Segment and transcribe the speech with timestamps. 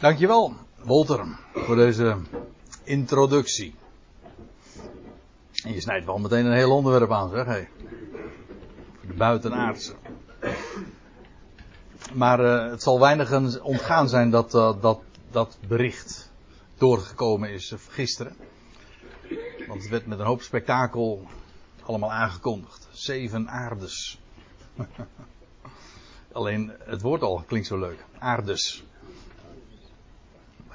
[0.00, 1.24] Dankjewel, Wolter,
[1.54, 2.16] voor deze
[2.84, 3.74] introductie.
[5.64, 7.68] En je snijdt wel meteen een heel onderwerp aan, zeg hé.
[9.06, 9.94] De buitenaardse.
[12.14, 15.00] Maar uh, het zal weinigen ontgaan zijn dat uh, dat,
[15.30, 16.30] dat bericht
[16.78, 18.36] doorgekomen is uh, gisteren.
[19.66, 21.26] Want het werd met een hoop spektakel
[21.82, 22.88] allemaal aangekondigd.
[22.90, 24.20] Zeven aardes.
[26.32, 28.04] Alleen het woord al klinkt zo leuk.
[28.18, 28.84] Aardes.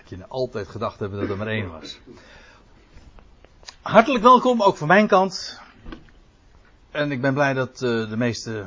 [0.07, 1.99] Je altijd gedacht hebt dat er maar één was.
[3.81, 5.59] Hartelijk welkom, ook van mijn kant.
[6.91, 8.65] En ik ben blij dat uh, de meeste,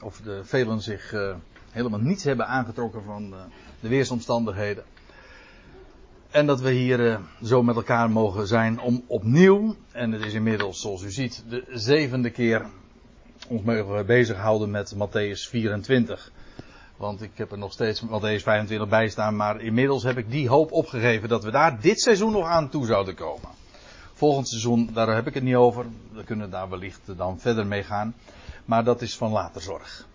[0.00, 1.34] of de velen zich uh,
[1.70, 3.38] helemaal niets hebben aangetrokken van uh,
[3.80, 4.84] de weersomstandigheden.
[6.30, 10.80] En dat we hier zo met elkaar mogen zijn om opnieuw, en het is inmiddels
[10.80, 12.66] zoals u ziet de zevende keer,
[13.48, 16.32] ons mogen bezighouden met Matthäus 24.
[16.98, 20.48] Want ik heb er nog steeds Matthäus 25 bij staan, maar inmiddels heb ik die
[20.48, 23.48] hoop opgegeven dat we daar dit seizoen nog aan toe zouden komen.
[24.12, 25.86] Volgend seizoen, daar heb ik het niet over.
[26.12, 28.14] We kunnen daar wellicht dan verder mee gaan.
[28.64, 30.06] Maar dat is van later zorg.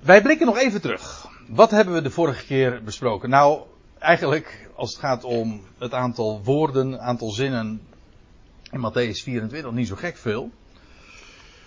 [0.00, 1.28] Wij blikken nog even terug.
[1.48, 3.30] Wat hebben we de vorige keer besproken?
[3.30, 3.62] Nou,
[3.98, 7.80] eigenlijk als het gaat om het aantal woorden, aantal zinnen
[8.70, 10.50] in Matthäus 24 niet zo gek veel.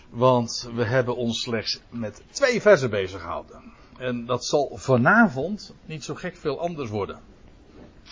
[0.10, 3.62] Want we hebben ons slechts met twee versen bezig gehouden.
[3.98, 7.20] En dat zal vanavond niet zo gek veel anders worden.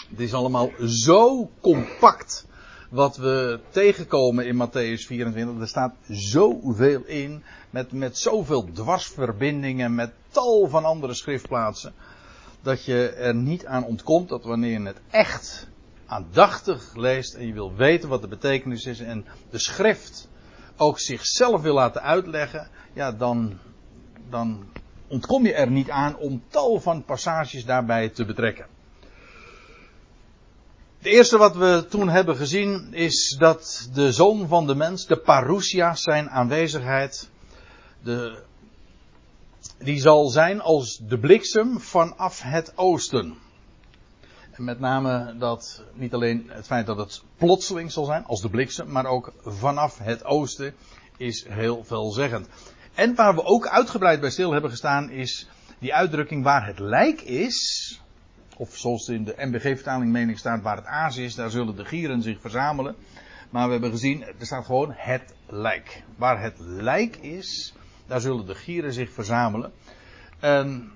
[0.10, 2.48] Het is allemaal zo compact
[2.90, 5.60] wat we tegenkomen in Matthäus 24.
[5.60, 11.94] Er staat zoveel in, met, met zoveel dwarsverbindingen, met tal van andere schriftplaatsen,
[12.62, 15.68] dat je er niet aan ontkomt dat wanneer je het echt
[16.06, 20.28] aandachtig leest en je wil weten wat de betekenis is en de schrift
[20.78, 23.60] ook zichzelf wil laten uitleggen, ja, dan,
[24.30, 24.66] dan
[25.08, 28.66] ontkom je er niet aan om tal van passages daarbij te betrekken.
[30.98, 35.18] Het eerste wat we toen hebben gezien is dat de zoon van de mens, de
[35.18, 37.30] parousia, zijn aanwezigheid,
[38.04, 38.44] de,
[39.78, 43.38] die zal zijn als de bliksem vanaf het oosten.
[44.58, 48.92] Met name dat, niet alleen het feit dat het plotseling zal zijn, als de bliksem,
[48.92, 50.74] maar ook vanaf het oosten
[51.18, 52.48] is heel veelzeggend.
[52.94, 55.50] En waar we ook uitgebreid bij stil hebben gestaan is
[55.80, 58.02] die uitdrukking waar het lijk is,
[58.58, 62.22] of zoals in de MBG-vertaling mening staat, waar het aas is, daar zullen de gieren
[62.22, 62.96] zich verzamelen.
[63.50, 66.04] Maar we hebben gezien, er staat gewoon het lijk.
[66.16, 67.74] Waar het lijk is,
[68.08, 69.72] daar zullen de gieren zich verzamelen.
[70.40, 70.92] En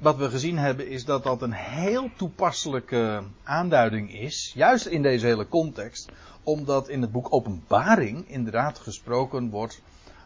[0.00, 5.26] wat we gezien hebben is dat dat een heel toepasselijke aanduiding is, juist in deze
[5.26, 6.10] hele context,
[6.42, 9.82] omdat in het boek Openbaring inderdaad gesproken wordt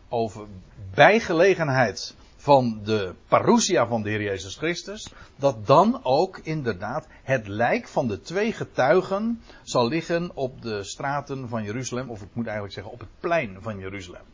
[0.09, 0.47] over
[0.95, 7.89] bijgelegenheid van de parousia van de Heer Jezus Christus, dat dan ook inderdaad het lijk
[7.89, 12.75] van de twee getuigen zal liggen op de straten van Jeruzalem, of ik moet eigenlijk
[12.75, 14.25] zeggen op het plein van Jeruzalem.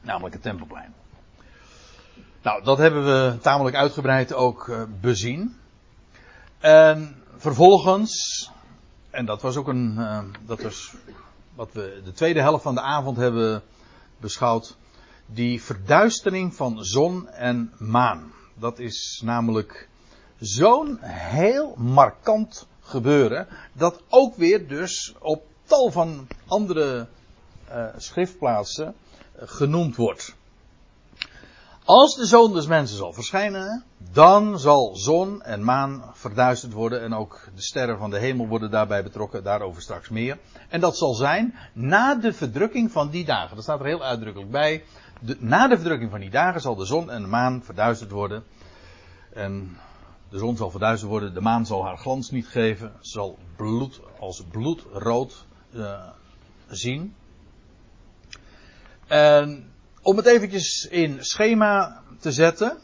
[0.00, 0.94] Namelijk het Tempelplein.
[2.42, 5.56] Nou, dat hebben we tamelijk uitgebreid ook uh, bezien.
[6.58, 8.50] En vervolgens,
[9.10, 10.94] en dat was ook een, uh, dat was
[11.54, 13.62] wat we de tweede helft van de avond hebben
[14.20, 14.76] beschouwd,
[15.26, 18.32] die verduistering van zon en maan.
[18.54, 19.88] Dat is namelijk
[20.38, 27.06] zo'n heel markant gebeuren, dat ook weer dus op tal van andere
[27.70, 28.94] uh, schriftplaatsen
[29.36, 30.34] genoemd wordt.
[31.84, 37.14] Als de zoon des mensen zal verschijnen, dan zal zon en maan verduisterd worden en
[37.14, 40.38] ook de sterren van de hemel worden daarbij betrokken, daarover straks meer.
[40.68, 43.54] En dat zal zijn na de verdrukking van die dagen.
[43.54, 44.84] Dat staat er heel uitdrukkelijk bij
[45.38, 48.44] na de verdrukking van die dagen zal de zon en de maan verduisterd worden.
[49.32, 49.76] En
[50.28, 54.44] de zon zal verduisterd worden, de maan zal haar glans niet geven, zal bloed als
[54.50, 56.08] bloedrood uh,
[56.68, 57.14] zien.
[59.06, 59.71] En
[60.02, 62.78] om het eventjes in schema te zetten.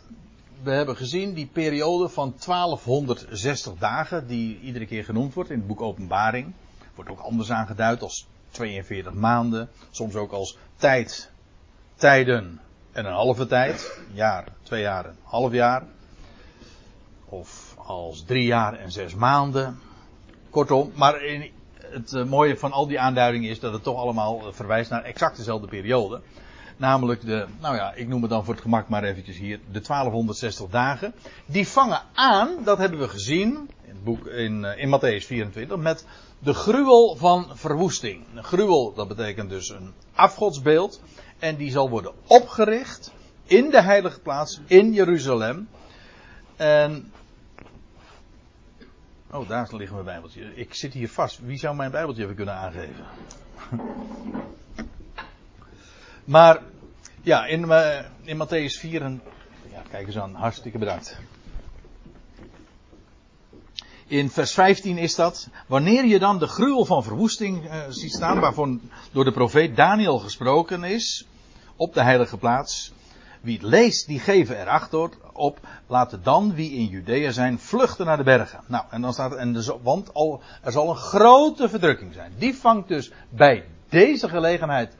[0.62, 5.66] We hebben gezien die periode van 1260 dagen, die iedere keer genoemd wordt in het
[5.66, 6.52] boek Openbaring.
[6.94, 11.30] Wordt ook anders aangeduid als 42 maanden, soms ook als tijd
[11.94, 12.60] tijden
[12.92, 13.98] en een halve tijd.
[14.08, 15.84] Een jaar, twee jaar, een half jaar.
[17.24, 19.78] Of als drie jaar en zes maanden.
[20.50, 21.20] Kortom, maar
[21.76, 25.02] het uh, mooie van al die aanduidingen is dat het toch allemaal uh, verwijst naar
[25.04, 26.20] exact dezelfde periode.
[26.78, 29.80] Namelijk de, nou ja, ik noem het dan voor het gemak maar eventjes hier, de
[29.80, 31.14] 1260 dagen.
[31.46, 35.76] Die vangen aan, dat hebben we gezien in het boek in, uh, in Matthäus 24,
[35.76, 36.06] met
[36.38, 38.24] de gruwel van verwoesting.
[38.34, 41.00] Een gruwel, dat betekent dus een afgodsbeeld.
[41.38, 43.12] En die zal worden opgericht
[43.44, 45.68] in de heilige plaats in Jeruzalem.
[46.56, 47.12] En.
[49.30, 50.54] Oh, daar ligt mijn Bijbeltje.
[50.54, 51.38] Ik zit hier vast.
[51.38, 53.04] Wie zou mijn Bijbeltje even kunnen aangeven?
[56.28, 56.62] Maar,
[57.22, 59.02] ja, in, uh, in Matthäus 4.
[59.02, 59.22] En,
[59.72, 60.34] ja, kijk eens aan.
[60.34, 61.18] Hartstikke bedankt.
[64.06, 65.48] In vers 15 is dat.
[65.66, 68.80] Wanneer je dan de gruwel van verwoesting uh, ziet staan, waarvan
[69.12, 71.26] door de profeet Daniel gesproken is.
[71.76, 72.92] Op de heilige plaats.
[73.40, 75.60] Wie het leest, die geven er achter op.
[75.86, 78.60] Laten dan, wie in Judea zijn, vluchten naar de bergen.
[78.66, 82.32] Nou, en dan staat en dus, want al, er zal een grote verdrukking zijn.
[82.38, 84.96] Die vangt dus bij deze gelegenheid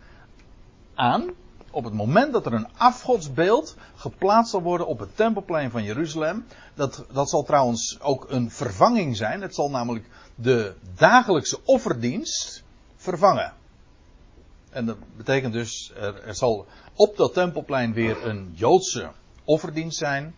[0.98, 1.30] aan.
[1.70, 6.44] Op het moment dat er een afgodsbeeld geplaatst zal worden op het tempelplein van Jeruzalem.
[6.74, 9.40] Dat, dat zal trouwens ook een vervanging zijn.
[9.40, 12.64] Het zal namelijk de dagelijkse offerdienst
[12.96, 13.52] vervangen.
[14.70, 19.10] En dat betekent dus, er, er zal op dat tempelplein weer een Joodse
[19.44, 20.34] offerdienst zijn.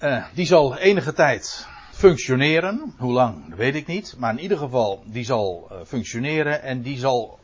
[0.00, 2.94] Uh, die zal enige tijd functioneren.
[2.98, 4.14] Hoe lang, weet ik niet.
[4.18, 7.38] Maar in ieder geval, die zal uh, functioneren en die zal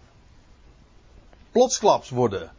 [1.53, 2.51] plotsklaps worden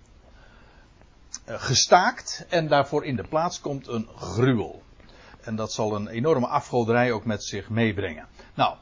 [1.49, 2.45] uh, gestaakt.
[2.49, 4.81] En daarvoor in de plaats komt een gruwel.
[5.41, 8.27] En dat zal een enorme afgoderij ook met zich meebrengen.
[8.53, 8.75] Nou,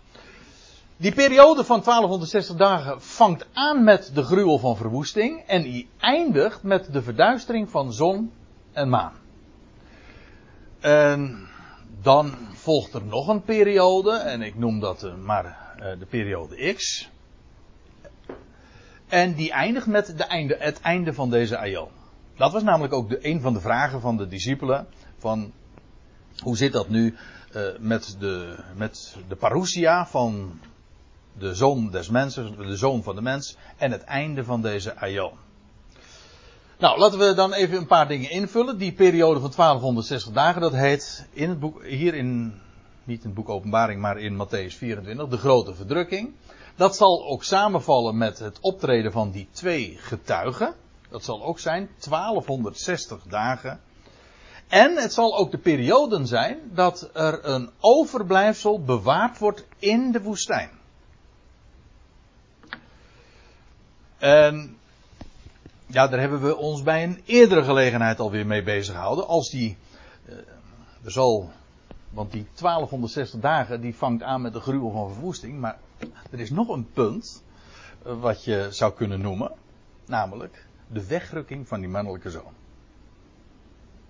[0.98, 6.64] die periode van 1260 dagen vangt aan met de gruwel van verwoesting en die eindigt
[6.64, 8.32] met de verduistering van zon
[8.72, 9.14] en maan.
[10.80, 11.48] En
[12.02, 16.74] dan volgt er nog een periode, en ik noem dat uh, maar uh, de periode
[16.74, 17.10] X.
[19.10, 21.90] En die eindigt met de einde, het einde van deze aion.
[22.38, 24.88] Dat was namelijk ook de, een van de vragen van de discipelen.
[25.18, 25.52] Van
[26.44, 27.16] hoe zit dat nu
[27.56, 30.60] uh, met, de, met de parousia van
[31.38, 35.34] de zoon des mensen, de zoon van de mens en het einde van deze aion.
[36.80, 38.78] Nou, laten we dan even een paar dingen invullen.
[38.78, 42.54] Die periode van 1260 dagen, dat heet in boek, hier in,
[43.04, 46.34] niet in het boek Openbaring, maar in Matthäus 24, de grote verdrukking.
[46.80, 50.74] Dat zal ook samenvallen met het optreden van die twee getuigen.
[51.10, 53.82] Dat zal ook zijn 1260 dagen.
[54.68, 60.22] En het zal ook de perioden zijn dat er een overblijfsel bewaard wordt in de
[60.22, 60.70] woestijn.
[64.18, 64.78] En
[65.86, 69.28] ja, daar hebben we ons bij een eerdere gelegenheid alweer mee bezig gehouden.
[69.28, 69.78] Als die,
[70.26, 70.36] uh,
[71.04, 71.50] er zal,
[72.10, 75.60] want die 1260 dagen die vangt aan met de gruwel van verwoesting.
[75.60, 75.78] Maar
[76.32, 77.44] er is nog een punt
[78.06, 79.52] uh, wat je zou kunnen noemen.
[80.06, 82.54] Namelijk de wegrukking van die mannelijke zoon.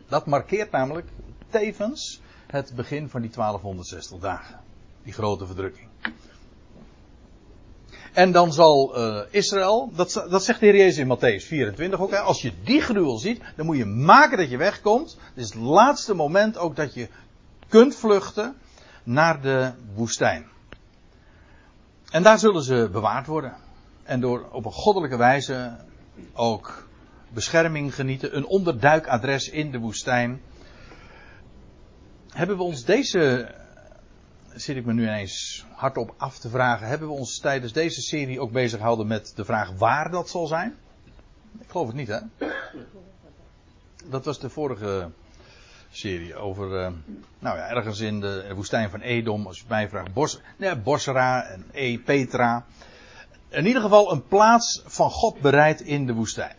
[0.07, 1.07] Dat markeert namelijk
[1.49, 4.59] tevens het begin van die 1260 dagen.
[5.03, 5.87] Die grote verdrukking.
[8.13, 12.11] En dan zal uh, Israël, dat, dat zegt de Heer Jezus in Matthäus 24 ook,
[12.11, 15.17] hè, als je die gruwel ziet, dan moet je maken dat je wegkomt.
[15.33, 17.07] Het is het laatste moment ook dat je
[17.67, 18.55] kunt vluchten
[19.03, 20.47] naar de woestijn.
[22.11, 23.53] En daar zullen ze bewaard worden.
[24.03, 25.77] En door op een goddelijke wijze
[26.33, 26.87] ook
[27.33, 30.41] bescherming genieten, een onderduikadres in de woestijn.
[32.29, 33.53] Hebben we ons deze
[34.55, 36.87] zit ik me nu ineens hardop af te vragen.
[36.87, 40.47] Hebben we ons tijdens deze serie ook bezig gehouden met de vraag waar dat zal
[40.47, 40.77] zijn?
[41.59, 42.19] Ik geloof het niet, hè?
[44.05, 45.11] Dat was de vorige
[45.91, 46.87] serie over, uh,
[47.39, 51.43] nou ja, ergens in de woestijn van Edom, als je mij vraagt, Bos, nee, Bosra
[51.43, 52.65] en E, Petra.
[53.49, 56.55] In ieder geval een plaats van God bereid in de woestijn.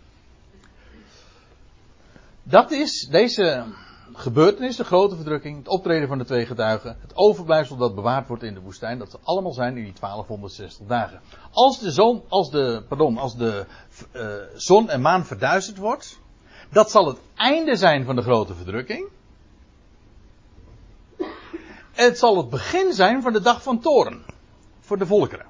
[2.43, 3.65] Dat is deze
[4.13, 8.43] gebeurtenis, de grote verdrukking, het optreden van de twee getuigen, het overblijfsel dat bewaard wordt
[8.43, 11.21] in de woestijn, dat ze allemaal zijn in die 1260 dagen.
[11.51, 13.67] Als de zon, als de, pardon, als de
[14.13, 14.23] uh,
[14.55, 16.19] zon en maan verduisterd wordt,
[16.71, 19.09] dat zal het einde zijn van de grote verdrukking.
[22.01, 24.25] Het zal het begin zijn van de dag van toren
[24.81, 25.47] voor de volkeren.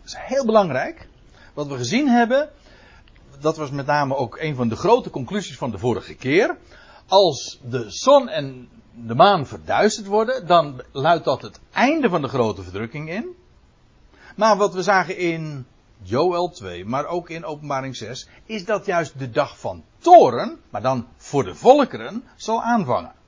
[0.00, 1.08] Dat is heel belangrijk.
[1.54, 2.50] Wat we gezien hebben,
[3.40, 6.56] dat was met name ook een van de grote conclusies van de vorige keer
[7.06, 8.68] als de zon en
[9.06, 13.36] de maan verduisterd worden, dan luidt dat het einde van de grote verdrukking in.
[14.36, 15.66] Maar wat we zagen in
[16.02, 20.82] Joel 2, maar ook in Openbaring 6, is dat juist de dag van toren, maar
[20.82, 23.20] dan voor de volkeren, zal aanvangen.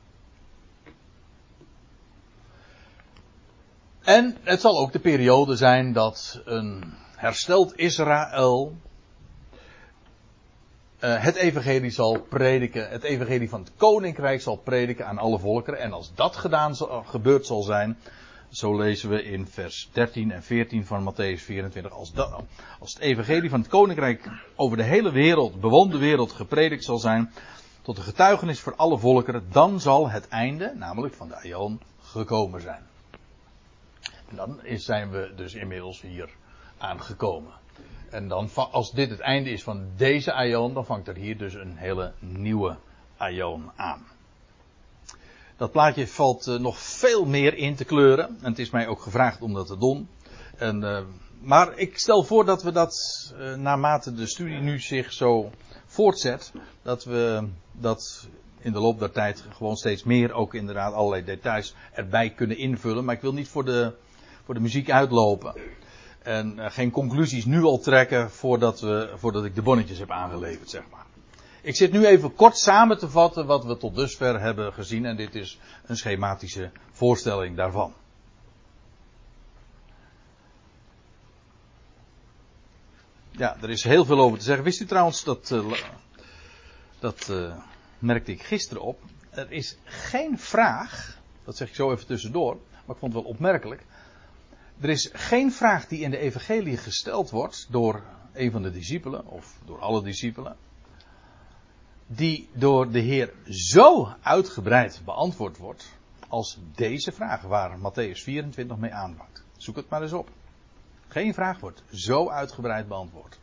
[4.04, 8.76] En het zal ook de periode zijn dat een hersteld Israël
[11.00, 15.80] uh, het evangelie zal prediken, het evangelie van het koninkrijk zal prediken aan alle volkeren.
[15.80, 17.98] En als dat gedaan zal, gebeurd zal zijn,
[18.50, 21.92] zo lezen we in vers 13 en 14 van Matthäus 24.
[21.92, 22.42] Als, dat,
[22.80, 27.32] als het evangelie van het koninkrijk over de hele wereld, bewoonde wereld, gepredikt zal zijn,
[27.82, 32.60] tot een getuigenis voor alle volkeren, dan zal het einde, namelijk van de Aion, gekomen
[32.60, 32.92] zijn.
[34.28, 36.30] En dan zijn we dus inmiddels hier
[36.78, 37.52] aangekomen.
[38.10, 41.54] En dan, als dit het einde is van deze Aion, dan vangt er hier dus
[41.54, 42.76] een hele nieuwe
[43.16, 44.06] Aion aan.
[45.56, 48.26] Dat plaatje valt uh, nog veel meer in te kleuren.
[48.26, 50.08] En het is mij ook gevraagd om dat te doen.
[50.56, 51.00] En, uh,
[51.40, 52.94] maar ik stel voor dat we dat
[53.38, 55.50] uh, naarmate de studie nu zich zo
[55.86, 56.52] voortzet,
[56.82, 58.28] dat we dat
[58.58, 63.04] in de loop der tijd gewoon steeds meer ook inderdaad allerlei details erbij kunnen invullen.
[63.04, 63.94] Maar ik wil niet voor de,
[64.44, 65.54] voor de muziek uitlopen.
[66.22, 70.82] En geen conclusies nu al trekken voordat, we, voordat ik de bonnetjes heb aangeleverd, zeg
[70.90, 71.04] maar.
[71.60, 75.16] Ik zit nu even kort samen te vatten wat we tot dusver hebben gezien en
[75.16, 77.92] dit is een schematische voorstelling daarvan.
[83.30, 84.64] Ja, er is heel veel over te zeggen.
[84.64, 85.72] Wist u trouwens dat, uh,
[86.98, 87.54] dat uh,
[87.98, 89.00] merkte ik gisteren op.
[89.30, 93.32] Er is geen vraag, dat zeg ik zo even tussendoor, maar ik vond het wel
[93.32, 93.82] opmerkelijk.
[94.80, 98.02] Er is geen vraag die in de evangelie gesteld wordt door
[98.32, 100.56] een van de discipelen of door alle discipelen
[102.06, 108.92] die door de Heer zo uitgebreid beantwoord wordt als deze vraag waar Matthäus 24 mee
[108.92, 109.44] aanvangt.
[109.56, 110.30] Zoek het maar eens op.
[111.08, 113.38] Geen vraag wordt zo uitgebreid beantwoord.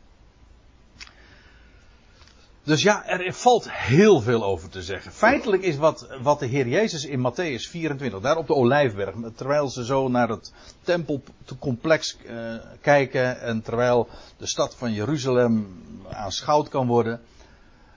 [2.64, 5.12] Dus ja, er valt heel veel over te zeggen.
[5.12, 9.68] Feitelijk is wat, wat de Heer Jezus in Matthäus 24, daar op de Olijfberg, terwijl
[9.68, 10.52] ze zo naar het
[10.82, 17.20] tempelcomplex uh, kijken en terwijl de stad van Jeruzalem aanschouwd kan worden,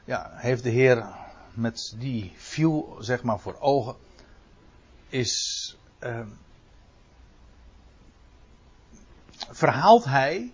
[0.05, 1.05] ja, heeft de Heer
[1.53, 3.95] met die view, zeg maar, voor ogen,
[5.10, 5.75] is.
[6.00, 6.19] Uh,
[9.50, 10.53] verhaalt hij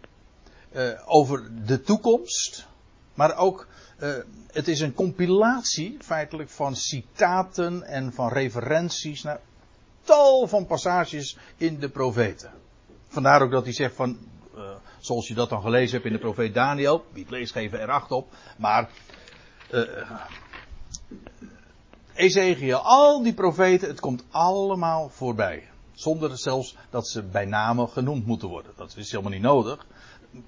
[0.71, 2.67] uh, over de toekomst,
[3.13, 3.67] maar ook.
[4.01, 4.15] Uh,
[4.51, 9.39] het is een compilatie feitelijk van citaten en van referenties naar
[10.03, 12.51] tal van passages in de profeten.
[13.07, 14.17] Vandaar ook dat hij zegt van,
[14.55, 17.89] uh, zoals je dat dan gelezen hebt in de profeet Daniel, wie het leest geven
[17.89, 18.89] acht op, maar
[19.71, 20.11] uh,
[22.13, 25.69] Ezekiel, al die profeten, het komt allemaal voorbij.
[25.93, 28.71] Zonder zelfs dat ze bij name genoemd moeten worden.
[28.75, 29.85] Dat is helemaal niet nodig.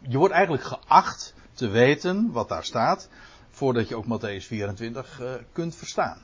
[0.01, 3.09] Je wordt eigenlijk geacht te weten wat daar staat,
[3.53, 6.17] voordat je ook Matthäus 24 uh, kunt verstaan.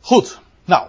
[0.00, 0.88] Goed, nou,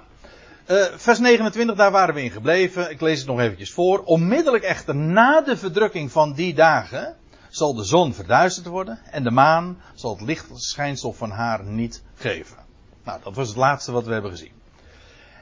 [0.67, 2.91] uh, vers 29, daar waren we in gebleven.
[2.91, 4.03] Ik lees het nog eventjes voor.
[4.03, 7.15] Onmiddellijk echter na de verdrukking van die dagen
[7.49, 12.57] zal de zon verduisterd worden en de maan zal het lichtschijnsel van haar niet geven.
[13.03, 14.51] Nou, dat was het laatste wat we hebben gezien.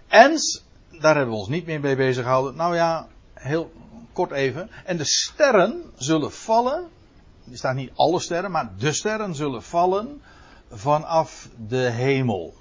[0.08, 0.38] En,
[1.00, 2.56] daar hebben we ons niet meer mee bezig gehouden.
[2.56, 3.72] Nou ja, heel
[4.14, 4.70] kort even.
[4.86, 6.88] En de sterren zullen vallen.
[7.52, 10.22] Er staat niet alle sterren, maar de sterren zullen vallen
[10.72, 12.54] vanaf de hemel.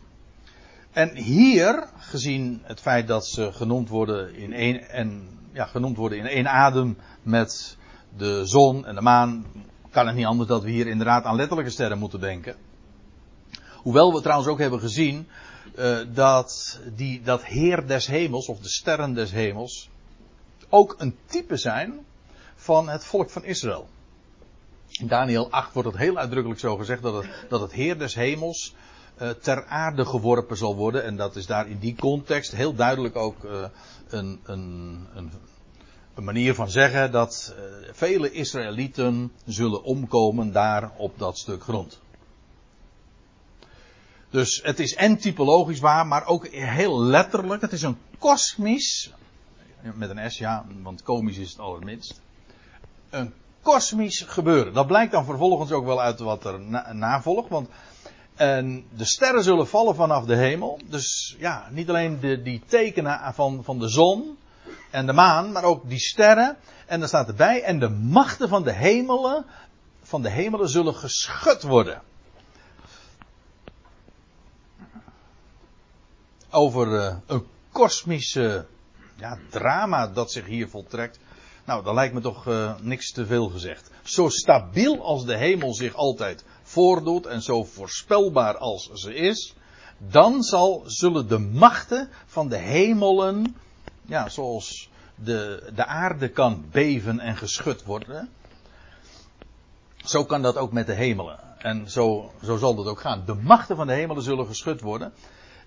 [0.92, 6.18] En hier, gezien het feit dat ze genoemd worden in één, en, ja, genoemd worden
[6.18, 7.76] in één adem met
[8.16, 9.46] de zon en de maan,
[9.90, 12.56] kan het niet anders dat we hier inderdaad aan letterlijke sterren moeten denken.
[13.76, 15.28] Hoewel we trouwens ook hebben gezien
[15.78, 19.90] uh, dat die, dat Heer des hemels, of de sterren des hemels,
[20.74, 22.06] ook een type zijn
[22.54, 23.88] van het volk van Israël.
[24.88, 28.14] In Daniel 8 wordt het heel uitdrukkelijk zo gezegd dat het, dat het Heer des
[28.14, 28.74] hemels
[29.20, 31.04] uh, ter aarde geworpen zal worden.
[31.04, 33.64] En dat is daar in die context heel duidelijk ook uh,
[34.08, 35.30] een, een, een,
[36.24, 42.00] manier van zeggen dat uh, vele Israëlieten zullen omkomen daar op dat stuk grond.
[44.30, 47.62] Dus het is en typologisch waar, maar ook heel letterlijk.
[47.62, 49.12] Het is een kosmisch,
[49.94, 52.20] met een S ja, want komisch is het allerminst.
[53.10, 54.72] Een kosmisch gebeuren.
[54.72, 57.68] Dat blijkt dan vervolgens ook wel uit wat er na, navolgt, want
[58.34, 60.80] en de sterren zullen vallen vanaf de hemel.
[60.86, 64.38] Dus ja, niet alleen de, die tekenen van, van de zon
[64.90, 66.56] en de maan, maar ook die sterren.
[66.86, 69.44] En er staat erbij, en de machten van de hemelen,
[70.02, 72.02] van de hemelen zullen geschud worden.
[76.50, 78.66] Over uh, een kosmische
[79.22, 81.18] ja, drama dat zich hier voltrekt.
[81.64, 83.90] Nou, dat lijkt me toch uh, niks te veel gezegd.
[84.02, 89.54] Zo stabiel als de hemel zich altijd voordoet en zo voorspelbaar als ze is,
[89.98, 93.56] dan zal, zullen de machten van de hemelen,
[94.06, 98.28] ja, zoals de, de aarde kan beven en geschud worden,
[99.96, 101.38] zo kan dat ook met de hemelen.
[101.58, 103.22] En zo, zo zal dat ook gaan.
[103.26, 105.12] De machten van de hemelen zullen geschud worden.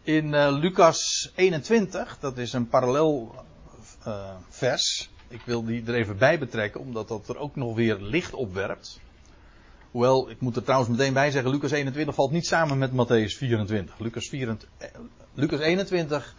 [0.05, 3.35] In uh, Lucas 21, dat is een parallel
[4.07, 5.09] uh, vers.
[5.27, 8.53] Ik wil die er even bij betrekken, omdat dat er ook nog weer licht op
[8.53, 9.00] werpt.
[9.91, 13.38] Hoewel, ik moet er trouwens meteen bij zeggen, Lucas 21 valt niet samen met Matthäus
[13.38, 14.00] 24.
[14.00, 14.89] Lucas, 24, eh,
[15.33, 16.35] Lucas 21,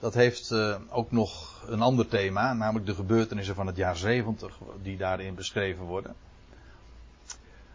[0.00, 0.54] dat heeft
[0.88, 5.84] ook nog een ander thema, namelijk de gebeurtenissen van het jaar 70, die daarin beschreven
[5.84, 6.14] worden.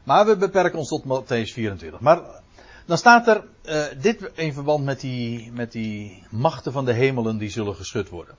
[0.03, 1.99] Maar we beperken ons tot Matthäus 24.
[1.99, 2.43] Maar
[2.85, 7.37] dan staat er uh, dit in verband met die, met die machten van de hemelen
[7.37, 8.35] die zullen geschud worden.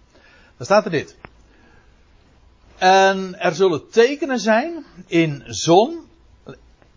[0.56, 1.16] Dan staat er dit.
[2.78, 6.04] En er zullen tekenen zijn in zon.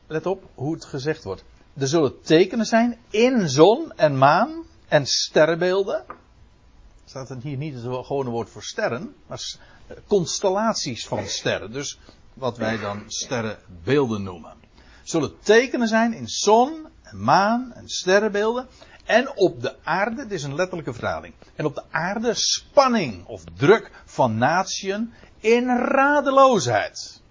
[0.08, 1.44] Let op hoe het gezegd wordt.
[1.78, 6.06] Er zullen tekenen zijn in zon en maan en sterrenbeelden.
[7.06, 9.42] Staat er hier niet het gewone woord voor sterren, maar
[10.08, 11.72] constellaties van sterren.
[11.72, 12.00] Dus
[12.34, 14.54] wat wij dan sterrenbeelden noemen.
[15.04, 18.68] Zullen tekenen zijn in zon maan en sterrenbeelden.
[19.06, 21.34] En op de aarde, dit is een letterlijke vertaling.
[21.56, 27.22] En op de aarde spanning of druk van natieën in radeloosheid.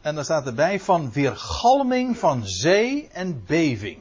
[0.00, 3.98] En dan staat erbij van weergalming van zee en beving.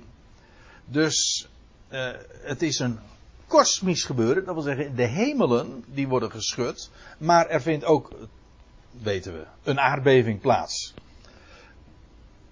[0.85, 1.47] Dus
[1.89, 2.11] uh,
[2.41, 2.99] het is een
[3.47, 8.11] kosmisch gebeuren, dat wil zeggen de hemelen die worden geschud, maar er vindt ook,
[9.01, 10.93] weten we, een aardbeving plaats.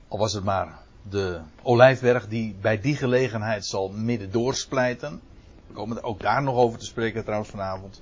[0.08, 5.22] Al was het maar de olijfberg die bij die gelegenheid zal midden doorsplijten.
[5.68, 8.00] We komen er ook daar nog over te spreken trouwens vanavond.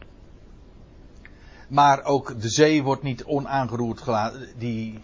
[1.67, 4.47] Maar ook de zee wordt niet onaangeroerd gelaten.
[4.57, 5.00] Die,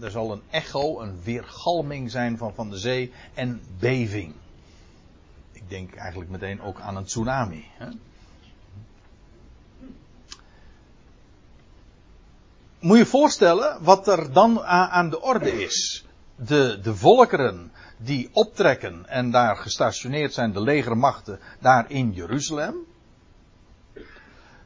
[0.00, 4.34] er zal een echo, een weergalming zijn van, van de zee en beving.
[5.52, 7.64] Ik denk eigenlijk meteen ook aan een tsunami.
[7.76, 7.88] Hè?
[12.78, 16.05] Moet je voorstellen wat er dan aan de orde is
[16.36, 22.74] de, de volkeren die optrekken en daar gestationeerd zijn, de legermachten daar in Jeruzalem.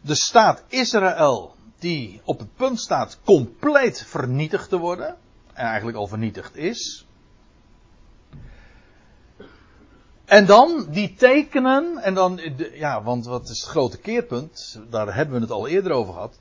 [0.00, 5.17] De staat Israël die op het punt staat compleet vernietigd te worden.
[5.53, 7.07] En eigenlijk al vernietigd is.
[10.31, 12.40] En dan die tekenen, en dan,
[12.73, 14.81] ja, want wat is het grote keerpunt?
[14.90, 16.38] Daar hebben we het al eerder over gehad.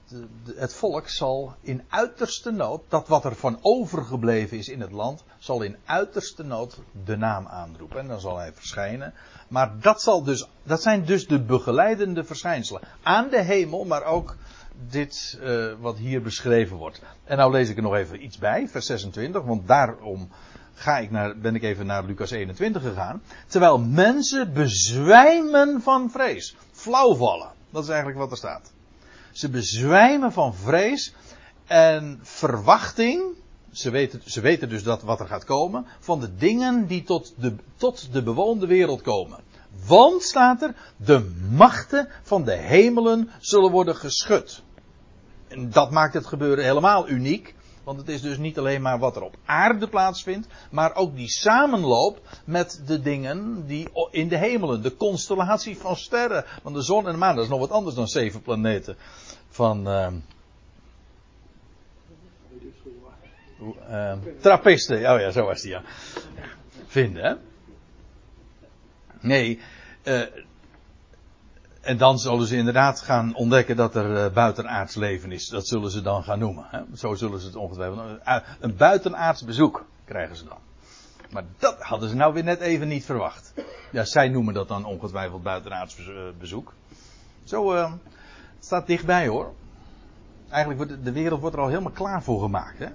[0.56, 5.24] Het volk zal in uiterste nood, dat wat er van overgebleven is in het land,
[5.38, 8.00] zal in uiterste nood de naam aanroepen.
[8.00, 9.14] En dan zal hij verschijnen.
[9.48, 12.82] Maar dat, zal dus, dat zijn dus de begeleidende verschijnselen.
[13.04, 14.36] Aan de hemel, maar ook
[14.90, 17.02] dit uh, wat hier beschreven wordt.
[17.24, 20.30] En nou lees ik er nog even iets bij, vers 26, want daarom
[20.80, 23.22] ga ik naar, ben ik even naar Lucas 21 gegaan.
[23.48, 26.56] Terwijl mensen bezwijmen van vrees.
[26.72, 27.52] Flauwvallen.
[27.70, 28.72] Dat is eigenlijk wat er staat.
[29.32, 31.14] Ze bezwijmen van vrees
[31.66, 33.24] en verwachting.
[33.72, 35.86] Ze weten, ze weten dus dat wat er gaat komen.
[36.00, 39.40] Van de dingen die tot de, tot de bewoonde wereld komen.
[39.86, 44.64] Want staat er, de machten van de hemelen zullen worden geschud.
[45.48, 47.56] En dat maakt het gebeuren helemaal uniek.
[47.90, 51.30] Want het is dus niet alleen maar wat er op aarde plaatsvindt, maar ook die
[51.30, 56.46] samenloop met de dingen die in de hemelen, de constellatie van sterren.
[56.64, 58.98] Want de zon en de maan, dat is nog wat anders dan zeven planeten
[59.48, 59.88] van.
[59.88, 60.08] Uh,
[64.40, 65.84] trappisten, oh ja, zo was die ja.
[66.88, 67.34] Vinden, hè?
[69.22, 69.60] Nee,
[70.04, 70.22] uh,
[71.82, 75.48] en dan zullen ze inderdaad gaan ontdekken dat er uh, buitenaards leven is.
[75.48, 76.66] Dat zullen ze dan gaan noemen.
[76.68, 76.82] Hè?
[76.94, 78.00] Zo zullen ze het ongetwijfeld.
[78.00, 80.58] Uh, een buitenaards bezoek krijgen ze dan.
[81.30, 83.54] Maar dat hadden ze nou weer net even niet verwacht.
[83.92, 86.08] Ja, zij noemen dat dan ongetwijfeld buitenaards uh,
[86.40, 86.74] bezoek.
[87.44, 88.00] Zo het
[88.60, 89.54] staat dichtbij hoor.
[90.50, 92.80] Eigenlijk wordt de wereld wordt er al helemaal klaar voor gemaakt.
[92.80, 92.88] Hè?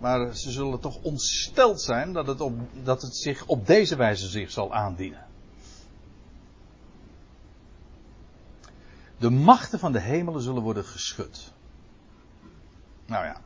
[0.00, 4.28] Maar ze zullen toch ontsteld zijn dat het, op, dat het zich op deze wijze
[4.28, 5.26] zich zal aandienen.
[9.18, 11.52] De machten van de hemelen zullen worden geschud.
[13.06, 13.40] Nou ja,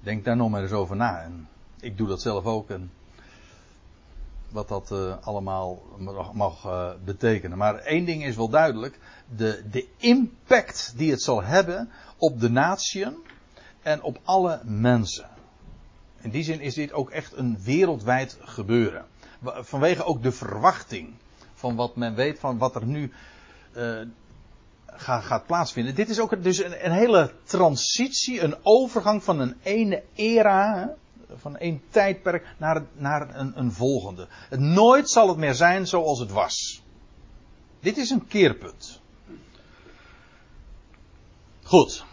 [0.00, 1.22] denk daar nog maar eens over na.
[1.22, 1.48] En
[1.80, 2.70] ik doe dat zelf ook.
[2.70, 2.90] En
[4.50, 5.82] wat dat uh, allemaal
[6.32, 7.58] mag uh, betekenen.
[7.58, 8.98] Maar één ding is wel duidelijk.
[9.36, 13.16] De, de impact die het zal hebben op de natieën
[13.82, 15.28] en op alle mensen.
[16.20, 19.04] In die zin is dit ook echt een wereldwijd gebeuren.
[19.42, 21.14] Vanwege ook de verwachting
[21.54, 23.12] van wat men weet van wat er nu
[23.76, 24.00] uh,
[25.00, 25.94] gaat, gaat plaatsvinden.
[25.94, 30.94] Dit is ook dus een, een, hele transitie, een overgang van een ene era,
[31.34, 34.26] van één tijdperk naar, naar een, een volgende.
[34.48, 36.82] Het, nooit zal het meer zijn zoals het was.
[37.80, 39.00] Dit is een keerpunt.
[41.62, 42.04] Goed.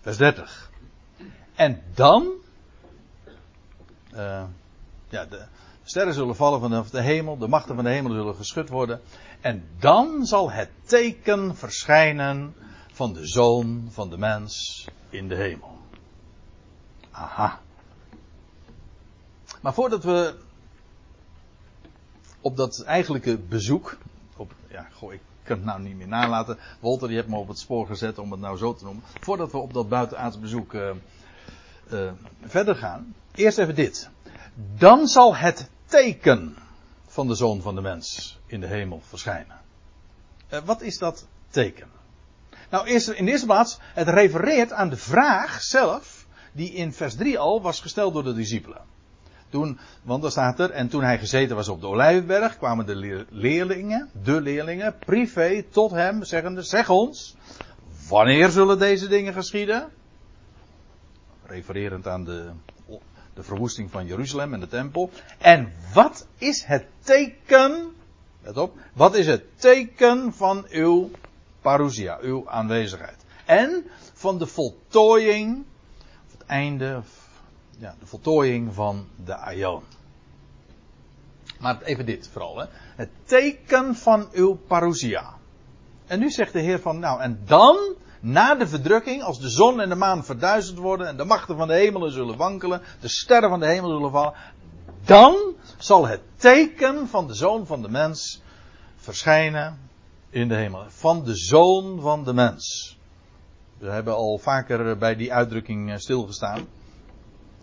[0.00, 0.70] Vers 30.
[1.54, 2.30] En dan.
[4.14, 4.44] Uh,
[5.08, 5.46] ja, de
[5.92, 9.00] sterren zullen vallen vanaf de hemel, de machten van de hemel zullen geschud worden.
[9.40, 12.54] En dan zal het teken verschijnen
[12.92, 15.78] van de zoon van de mens in de hemel.
[17.10, 17.60] Aha.
[19.60, 20.34] Maar voordat we
[22.40, 23.96] op dat eigenlijke bezoek.
[24.36, 26.58] Op, ja, goh, ik kan het nou niet meer nalaten.
[26.80, 29.02] Walter, je hebt me op het spoor gezet om het nou zo te noemen.
[29.20, 30.90] Voordat we op dat buitenaards bezoek uh,
[31.92, 32.10] uh,
[32.42, 33.14] verder gaan.
[33.34, 34.10] Eerst even dit.
[34.54, 36.56] Dan zal het teken
[37.06, 39.60] van de zoon van de mens in de hemel verschijnen.
[40.52, 41.88] Uh, wat is dat teken?
[42.70, 47.14] Nou, eerst, in de eerste plaats, het refereert aan de vraag zelf, die in vers
[47.14, 48.80] 3 al was gesteld door de discipelen.
[49.48, 53.26] Toen, want dan staat er, en toen hij gezeten was op de Olijfberg, kwamen de
[53.30, 57.36] leerlingen, de leerlingen, privé tot hem, zeggende, zeg ons,
[58.08, 59.88] wanneer zullen deze dingen geschieden?
[61.46, 62.50] Refererend aan de,
[63.34, 65.10] de verwoesting van Jeruzalem en de tempel.
[65.38, 67.92] En wat is het teken,
[68.42, 71.10] let op, wat is het teken van uw
[71.60, 73.24] parousia, uw aanwezigheid?
[73.44, 75.64] En van de voltooiing,
[76.30, 77.02] het einde,
[77.78, 79.82] ja, de voltooiing van de Aion.
[81.58, 82.58] Maar even dit vooral.
[82.58, 82.66] Hè.
[82.96, 85.34] Het teken van uw parousia.
[86.06, 89.80] En nu zegt de Heer van, nou en dan, na de verdrukking, als de zon
[89.80, 93.50] en de maan verduisterd worden en de machten van de hemelen zullen wankelen, de sterren
[93.50, 94.34] van de hemel zullen vallen,
[95.04, 95.36] dan
[95.78, 98.42] zal het teken van de zoon van de mens
[98.96, 99.78] verschijnen
[100.30, 100.84] in de hemel.
[100.88, 102.96] Van de zoon van de mens.
[103.78, 106.66] We hebben al vaker bij die uitdrukking eh, stilgestaan.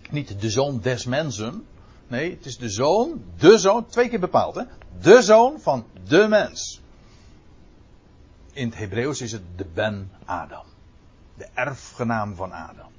[0.09, 1.65] Niet de zoon des mensen.
[2.07, 4.63] Nee, het is de zoon, de zoon, twee keer bepaald hè.
[5.01, 6.81] De zoon van de mens.
[8.59, 10.65] In het Hebreeuws is het de Ben Adam.
[11.37, 12.91] De erfgenaam van Adam.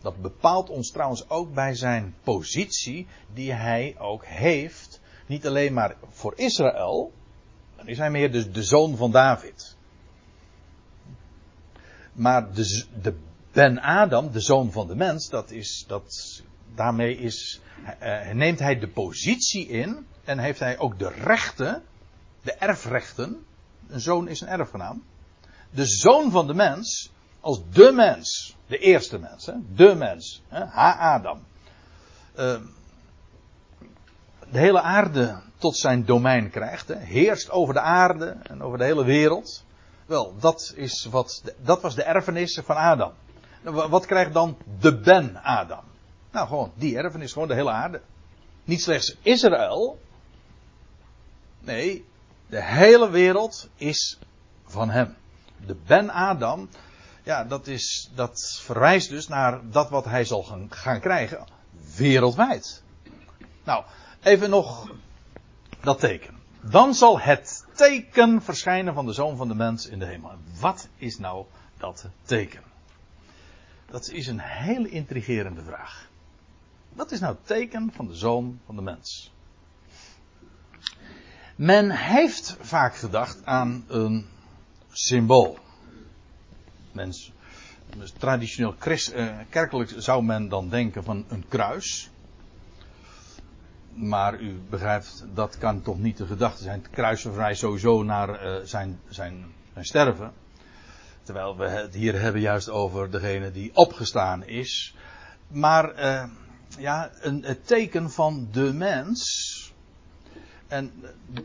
[0.00, 5.00] Dat bepaalt ons trouwens ook bij zijn positie die hij ook heeft.
[5.26, 7.12] Niet alleen maar voor Israël.
[7.76, 9.76] Dan is hij meer de, de zoon van David.
[12.12, 13.14] Maar de, de
[13.52, 16.42] Ben Adam, de zoon van de mens, dat is, dat,
[16.74, 17.60] daarmee is,
[18.02, 21.82] uh, neemt hij de positie in en heeft hij ook de rechten,
[22.42, 23.44] de erfrechten.
[23.90, 25.02] Een zoon is een erfgenaam.
[25.70, 30.64] De zoon van de mens, als de mens, de eerste mens, hè, de mens, hè,
[30.64, 31.38] Ha-Adam.
[32.38, 32.60] Uh,
[34.50, 39.04] de hele aarde tot zijn domein krijgt, heerst over de aarde en over de hele
[39.04, 39.64] wereld.
[40.06, 43.12] Wel, dat, is wat, dat was de erfenis van Adam.
[43.62, 45.84] Wat krijgt dan de Ben Adam?
[46.32, 48.00] Nou, gewoon die erfenis, gewoon de hele aarde.
[48.64, 49.98] Niet slechts Israël.
[51.60, 52.04] Nee,
[52.50, 54.18] de hele wereld is
[54.64, 55.16] van hem.
[55.66, 56.68] De Ben Adam,
[57.22, 61.44] ja, dat, is, dat verwijst dus naar dat wat hij zal gaan, gaan krijgen
[61.96, 62.82] wereldwijd.
[63.64, 63.84] Nou,
[64.22, 64.92] even nog
[65.80, 66.38] dat teken.
[66.60, 70.32] Dan zal het teken verschijnen van de zoon van de mens in de hemel.
[70.60, 71.44] Wat is nou
[71.78, 72.62] dat teken?
[73.86, 76.08] Dat is een hele intrigerende vraag.
[76.92, 79.32] Wat is nou het teken van de zoon van de mens?
[81.60, 84.26] Men heeft vaak gedacht aan een
[84.92, 85.58] symbool.
[86.92, 87.32] Mens,
[88.18, 92.10] traditioneel christ, eh, kerkelijk zou men dan denken van een kruis.
[93.92, 96.78] Maar u begrijpt, dat kan toch niet de gedachte zijn.
[96.82, 100.32] Het kruis verwijst sowieso naar uh, zijn, zijn, zijn sterven.
[101.22, 104.94] Terwijl we het hier hebben juist over degene die opgestaan is.
[105.48, 106.24] Maar uh,
[106.78, 109.49] ja, een, het teken van de mens.
[110.70, 110.92] En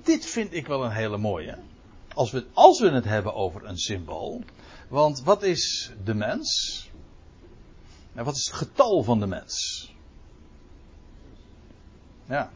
[0.04, 1.58] dit vind ik wel een hele mooie.
[2.14, 4.44] Als we, als we het hebben over een symbool.
[4.88, 6.82] Want wat is de mens?
[8.12, 9.94] Nou, wat is het getal van de mens?
[12.26, 12.52] Ja,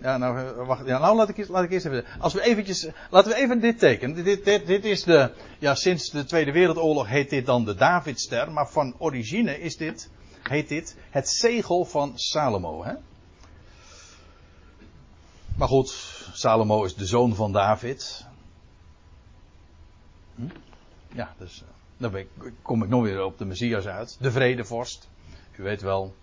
[0.00, 2.04] ja, nou, wacht, ja, nou laat, ik, laat ik eerst even.
[2.18, 2.88] Als we eventjes.
[3.10, 4.24] Laten we even dit tekenen.
[4.24, 5.30] Dit, dit, dit is de.
[5.58, 8.52] Ja, sinds de Tweede Wereldoorlog heet dit dan de Davidster.
[8.52, 10.10] Maar van origine is dit.
[10.42, 12.84] Heet dit het zegel van Salomo.
[12.84, 12.92] Hè?
[15.56, 15.90] Maar goed,
[16.32, 18.26] Salomo is de zoon van David.
[20.34, 20.48] Hm?
[21.12, 21.62] Ja, dus.
[21.62, 22.24] Eh, dan
[22.62, 24.16] kom ik nog weer op de Messias uit.
[24.20, 25.08] De vredevorst.
[25.56, 26.14] U weet wel.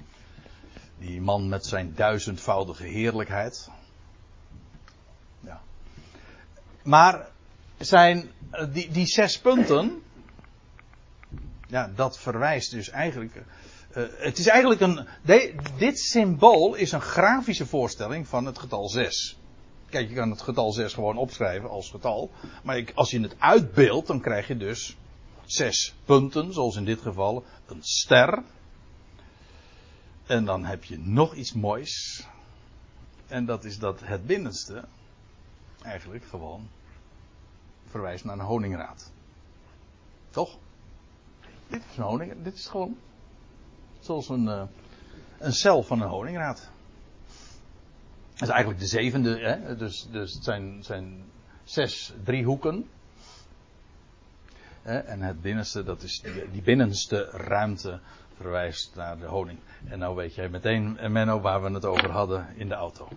[0.98, 3.70] Die man met zijn duizendvoudige heerlijkheid.
[5.40, 5.62] Ja.
[6.84, 7.28] Maar
[7.78, 8.32] zijn
[8.72, 10.04] die, die zes punten.
[11.68, 13.44] Ja, dat verwijst dus eigenlijk.
[13.96, 15.08] Uh, het is eigenlijk een.
[15.78, 19.38] Dit symbool is een grafische voorstelling van het getal 6.
[19.90, 22.32] Kijk, je kan het getal 6 gewoon opschrijven als getal.
[22.64, 24.98] Maar ik, als je het uitbeeldt, dan krijg je dus
[25.46, 28.44] zes punten, zoals in dit geval een ster.
[30.26, 32.26] En dan heb je nog iets moois.
[33.28, 34.84] En dat is dat het binnenste
[35.82, 36.70] eigenlijk gewoon
[37.90, 39.12] verwijst naar een honingraad.
[40.30, 40.58] Toch?
[41.68, 42.98] Dit is een honing, dit is gewoon
[44.06, 44.64] zoals een, uh,
[45.40, 46.70] een cel van een honingraad.
[48.38, 49.76] is eigenlijk de zevende, hè?
[49.76, 51.24] Dus, dus het zijn, zijn
[51.64, 52.90] zes driehoeken.
[54.82, 58.00] En het binnenste, dat is die, die binnenste ruimte
[58.38, 59.60] verwijst naar de honing.
[59.90, 63.08] En nou weet jij meteen, eh, Menno, waar we het over hadden in de auto.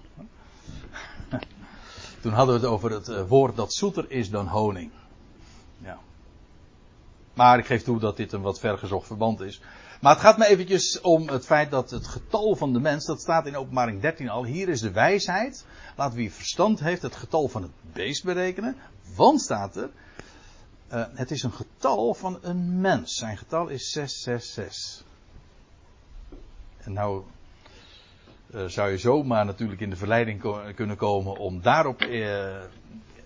[2.23, 4.91] Toen hadden we het over het eh, woord dat zoeter is dan honing.
[5.79, 5.99] Ja.
[7.35, 9.61] Maar ik geef toe dat dit een wat vergezocht verband is.
[10.01, 13.21] Maar het gaat me eventjes om het feit dat het getal van de mens, dat
[13.21, 15.67] staat in openbaring 13 al, hier is de wijsheid.
[15.97, 18.77] Laat wie verstand heeft het getal van het beest berekenen.
[19.15, 19.91] Want staat er,
[20.93, 23.15] uh, het is een getal van een mens.
[23.15, 25.05] Zijn getal is 666.
[26.77, 27.23] En nou
[28.55, 32.57] uh, zou je zomaar natuurlijk in de verleiding kunnen komen om daarop uh,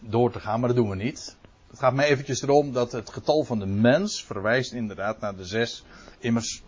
[0.00, 1.36] door te gaan, maar dat doen we niet.
[1.70, 5.44] Het gaat mij eventjes erom dat het getal van de mens verwijst inderdaad naar de
[5.44, 5.84] zes.
[6.18, 6.62] Immers,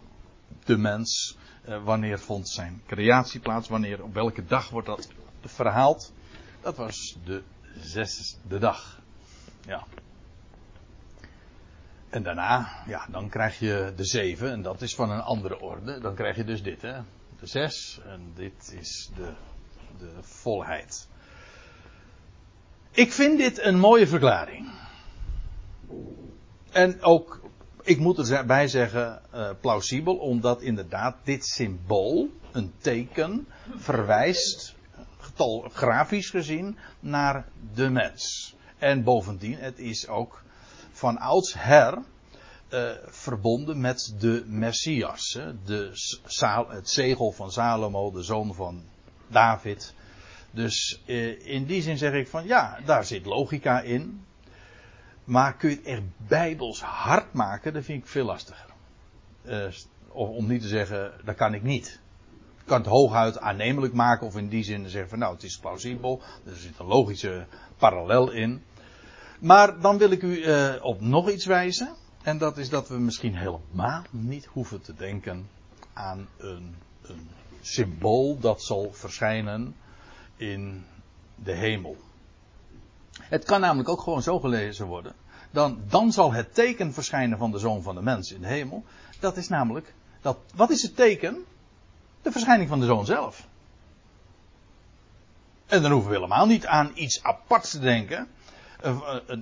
[0.64, 1.36] de mens,
[1.68, 5.08] uh, wanneer vond zijn creatie plaats, wanneer, op welke dag wordt dat
[5.40, 6.12] verhaald.
[6.60, 7.42] Dat was de
[7.80, 9.00] zesde dag.
[9.66, 9.86] Ja.
[12.08, 16.00] En daarna, ja, dan krijg je de zeven, en dat is van een andere orde.
[16.00, 17.00] Dan krijg je dus dit, hè.
[17.40, 19.32] De zes, en dit is de,
[19.98, 21.08] de volheid.
[22.90, 24.81] Ik vind dit een mooie verklaring.
[26.70, 27.40] En ook,
[27.82, 34.74] ik moet erbij zeggen, uh, plausibel, omdat inderdaad dit symbool, een teken, verwijst,
[35.18, 38.54] getal grafisch gezien, naar de mens.
[38.78, 40.42] En bovendien, het is ook
[40.92, 41.98] van oudsher
[42.72, 45.38] uh, verbonden met de Messias.
[45.64, 45.90] De,
[46.68, 48.82] het zegel van Salomo, de zoon van
[49.26, 49.94] David.
[50.50, 54.24] Dus uh, in die zin zeg ik van ja, daar zit logica in.
[55.24, 58.70] Maar kun je het echt bijbels hard maken, dat vind ik veel lastiger.
[59.44, 59.66] Uh,
[60.08, 62.00] om niet te zeggen, dat kan ik niet.
[62.58, 65.58] Ik kan het hooguit aannemelijk maken of in die zin zeggen van nou het is
[65.58, 66.22] plausibel.
[66.44, 68.62] Er zit een logische parallel in.
[69.40, 71.94] Maar dan wil ik u uh, op nog iets wijzen.
[72.22, 75.48] En dat is dat we misschien helemaal niet hoeven te denken
[75.92, 77.28] aan een, een
[77.60, 79.76] symbool dat zal verschijnen
[80.36, 80.84] in
[81.34, 81.96] de hemel.
[83.28, 85.14] Het kan namelijk ook gewoon zo gelezen worden.
[85.50, 88.84] Dan, dan zal het teken verschijnen van de zoon van de mens in de hemel.
[89.20, 91.44] Dat is namelijk, dat, wat is het teken?
[92.22, 93.46] De verschijning van de zoon zelf.
[95.66, 98.28] En dan hoeven we helemaal niet aan iets aparts te denken.
[98.84, 99.38] Uh, uh,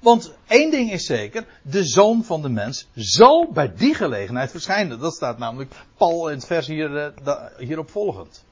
[0.00, 4.98] want één ding is zeker, de zoon van de mens zal bij die gelegenheid verschijnen.
[4.98, 7.12] Dat staat namelijk Paul in het vers hier,
[7.58, 8.44] hierop volgend.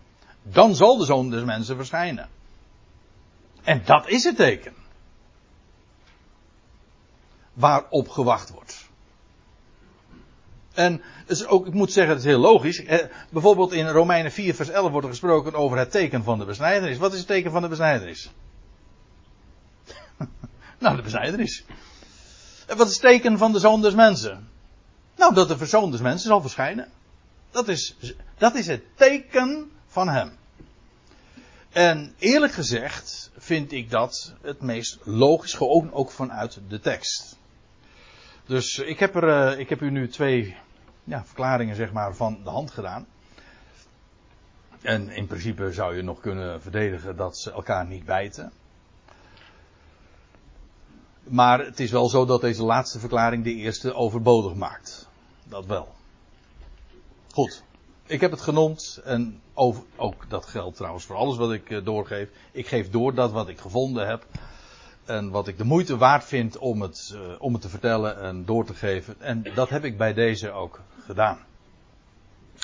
[0.42, 2.28] Dan zal de zoon des mensen verschijnen.
[3.68, 4.74] En dat is het teken.
[7.52, 8.88] Waarop gewacht wordt.
[10.72, 12.85] En dus ook, ik moet zeggen, het is heel logisch.
[12.85, 12.98] Eh,
[13.31, 16.98] bijvoorbeeld in Romeinen 4, vers 11 wordt er gesproken over het teken van de besnijdenis.
[16.98, 18.31] Wat is het teken van de besnijdenis?
[20.78, 21.64] nou, de besnijdenis.
[22.66, 24.48] En wat is het teken van de zoon des mensen?
[25.16, 26.88] Nou, dat de zoon des mensen zal verschijnen.
[27.50, 27.96] Dat is,
[28.38, 30.37] dat is het teken van hem.
[31.72, 37.38] En eerlijk gezegd vind ik dat het meest logisch, gewoon ook vanuit de tekst.
[38.46, 40.56] Dus ik heb, er, uh, ik heb u nu twee
[41.04, 43.06] ja, verklaringen zeg maar, van de hand gedaan.
[44.82, 48.52] En in principe zou je nog kunnen verdedigen dat ze elkaar niet bijten.
[51.22, 55.08] Maar het is wel zo dat deze laatste verklaring de eerste overbodig maakt.
[55.44, 55.94] Dat wel.
[57.30, 57.62] Goed.
[58.08, 59.40] Ik heb het genoemd en
[59.96, 62.28] ook dat geldt trouwens voor alles wat ik uh, doorgeef.
[62.52, 64.26] Ik geef door dat wat ik gevonden heb
[65.04, 68.44] en wat ik de moeite waard vind om het, uh, om het te vertellen en
[68.44, 69.14] door te geven.
[69.18, 71.38] En dat heb ik bij deze ook gedaan.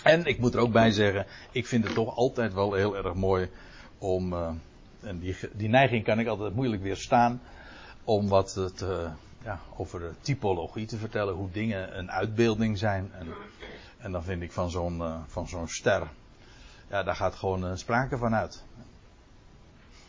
[0.03, 3.15] En ik moet er ook bij zeggen, ik vind het toch altijd wel heel erg
[3.15, 3.51] mooi
[3.99, 4.49] om, uh,
[5.01, 7.43] en die, die neiging kan ik altijd moeilijk weerstaan,
[8.05, 9.09] om wat te,
[9.43, 13.11] ja, over de typologie te vertellen, hoe dingen een uitbeelding zijn.
[13.13, 13.27] En,
[14.05, 16.09] en dan vind ik van zo'n uh, van zo'n ster,
[16.91, 18.63] ja, daar gaat gewoon uh, sprake van uit.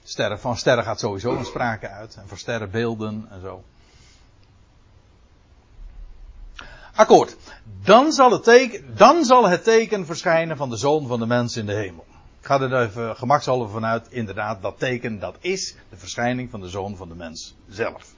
[0.03, 2.15] Sterren, van sterren gaat sowieso een sprake uit.
[2.15, 3.63] En van sterrenbeelden en zo.
[6.95, 7.37] Akkoord.
[7.83, 11.57] Dan zal, het teken, dan zal het teken verschijnen van de zoon van de mens
[11.57, 12.05] in de hemel.
[12.39, 14.07] Ik ga er even gemakshalve vanuit.
[14.09, 18.13] Inderdaad, dat teken, dat is de verschijning van de zoon van de mens zelf.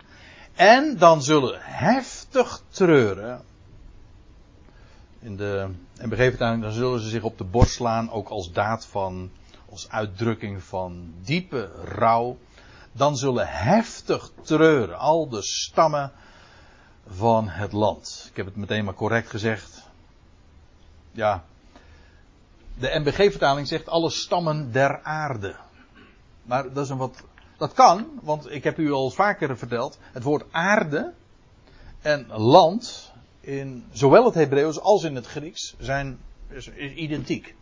[0.55, 3.45] En dan zullen heftig treuren.
[5.27, 5.69] In de
[6.37, 9.31] en dan zullen ze zich op de borst slaan, ook als daad van,
[9.69, 12.37] als uitdrukking van diepe rouw.
[12.91, 16.11] Dan zullen heftig treuren al de stammen
[17.07, 18.27] van het land.
[18.29, 19.89] Ik heb het meteen maar correct gezegd.
[21.11, 21.43] Ja.
[22.79, 25.55] De MBG-vertaling zegt alle stammen der aarde.
[26.43, 27.23] Maar dat is een wat.
[27.57, 29.99] Dat kan, want ik heb u al vaker verteld.
[30.01, 31.13] Het woord aarde
[32.01, 33.15] en land
[33.47, 37.55] in zowel het Hebreeuws als in het Grieks zijn is, identiek.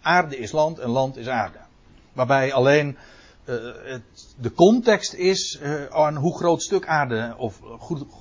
[0.00, 1.58] Aarde is land en land is aarde.
[2.12, 2.96] Waarbij alleen
[3.44, 7.60] uh, het, de context is uh, aan hoe groot stuk aarde of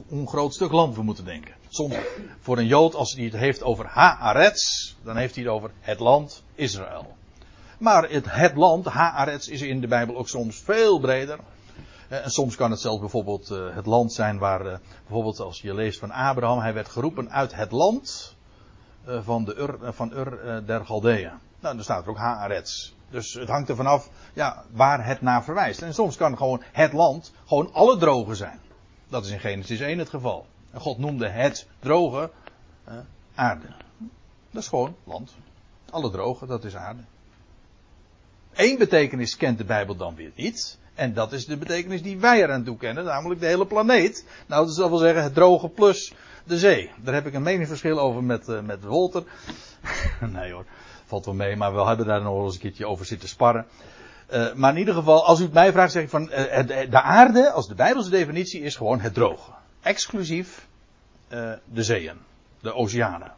[0.07, 1.53] hoe groot stuk land we moeten denken.
[1.69, 1.95] Soms
[2.39, 5.99] voor een Jood, als hij het heeft over Haaretz, dan heeft hij het over het
[5.99, 7.15] land Israël.
[7.77, 11.39] Maar het, het land, Haaretz, is in de Bijbel ook soms veel breder.
[12.07, 15.73] En soms kan het zelfs bijvoorbeeld uh, het land zijn waar, uh, bijvoorbeeld als je
[15.73, 18.35] leest van Abraham, hij werd geroepen uit het land
[19.05, 21.31] van, de Ur, van Ur der Galdeeën.
[21.59, 22.93] Nou, dan staat er ook Haaretz.
[23.09, 25.81] Dus het hangt er vanaf ja, waar het naar verwijst.
[25.81, 28.59] En soms kan gewoon het land gewoon alle droge zijn.
[29.07, 30.45] Dat is in Genesis 1 het geval.
[30.71, 32.31] En God noemde het droge
[33.35, 33.67] aarde.
[34.51, 35.35] Dat is gewoon land.
[35.89, 37.01] Alle droge, dat is aarde.
[38.53, 40.77] Eén betekenis kent de Bijbel dan weer niet.
[40.95, 44.25] En dat is de betekenis die wij eraan toekennen, namelijk de hele planeet.
[44.45, 46.91] Nou, dat wel zeggen het droge plus de zee.
[47.03, 49.23] Daar heb ik een meningsverschil over met, uh, met Wolter.
[50.33, 50.65] nee hoor,
[51.05, 53.65] valt wel mee, maar we hebben daar nog eens een keertje over zitten sparren.
[54.33, 57.01] Uh, maar in ieder geval, als u het mij vraagt, zeg ik van uh, de
[57.01, 59.51] aarde, als de Bijbelse definitie is gewoon het droge.
[59.81, 60.67] Exclusief
[61.65, 62.17] de zeeën,
[62.59, 63.31] de oceanen.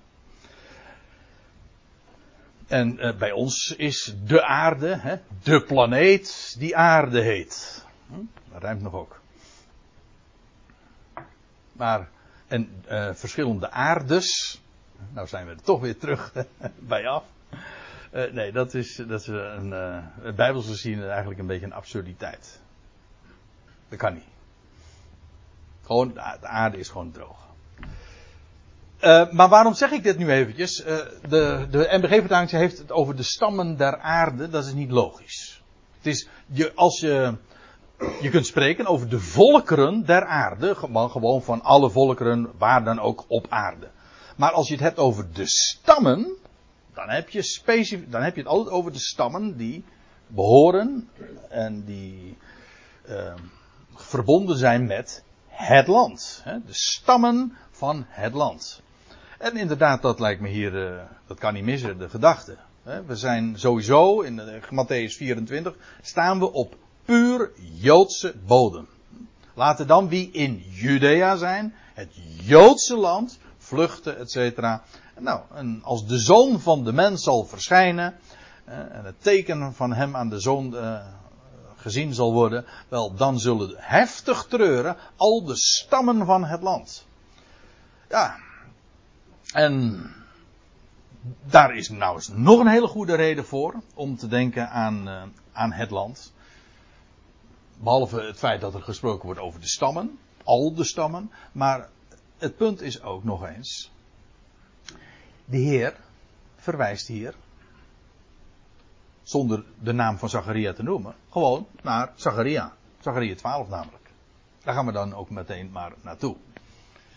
[2.68, 7.86] En uh, bij ons is de aarde, hè, de planeet die aarde heet.
[8.08, 8.20] Hm?
[8.52, 9.22] Dat rijmt nog ook.
[11.72, 12.10] Maar,
[12.48, 14.62] en uh, verschillende aardes.
[15.14, 16.34] Nou zijn we er toch weer terug
[16.80, 17.24] bij af.
[18.14, 19.72] Uh, nee, dat is, dat is een,
[20.22, 22.60] het Bijbels gezien eigenlijk een beetje een absurditeit.
[23.90, 24.28] Dat kan niet.
[25.82, 27.46] Gewoon, de aarde is gewoon droog.
[29.06, 30.86] Uh, maar waarom zeg ik dit nu eventjes?
[30.86, 30.98] Uh,
[31.30, 34.50] de, de MBG-vertaling heeft het over de stammen der aarde.
[34.50, 35.62] Dat is niet logisch.
[35.98, 37.36] Het is, je, als je,
[38.22, 40.76] je kunt spreken over de volkeren der aarde.
[40.76, 43.90] Gewoon van alle volkeren, waar dan ook op aarde.
[44.38, 46.38] Maar als je het hebt over de stammen.
[46.94, 49.84] Dan heb je, dan heb je het altijd over de stammen die
[50.28, 51.10] behoren.
[51.50, 52.38] En die
[53.10, 53.34] uh,
[53.96, 56.42] verbonden zijn met het land.
[56.44, 56.54] Hè?
[56.66, 58.84] De stammen van het land.
[59.38, 62.58] En inderdaad, dat lijkt me hier, uh, dat kan niet missen, de gedachte.
[62.84, 68.88] We zijn sowieso, in uh, Matthäus 24, staan we op puur Joodse bodem.
[69.54, 72.10] Laten dan wie in Judea zijn, het
[72.42, 74.60] Joodse land, vluchten, etc.
[75.20, 78.16] Nou, en als de zoon van de mens zal verschijnen,
[78.68, 80.76] uh, en het teken van hem aan de zoon
[81.76, 87.06] gezien zal worden, wel, dan zullen heftig treuren al de stammen van het land.
[88.10, 88.36] Ja,
[89.56, 90.06] en
[91.46, 95.24] daar is nou eens nog een hele goede reden voor om te denken aan, uh,
[95.52, 96.34] aan het land.
[97.78, 101.32] Behalve het feit dat er gesproken wordt over de stammen, al de stammen.
[101.52, 101.90] Maar
[102.38, 103.92] het punt is ook nog eens.
[105.46, 105.96] De Heer
[106.56, 107.34] verwijst hier,
[109.24, 112.74] zonder de naam van Zacharia te noemen, gewoon naar Zacharia.
[113.00, 114.10] Zacharia 12 namelijk.
[114.64, 116.36] Daar gaan we dan ook meteen maar naartoe.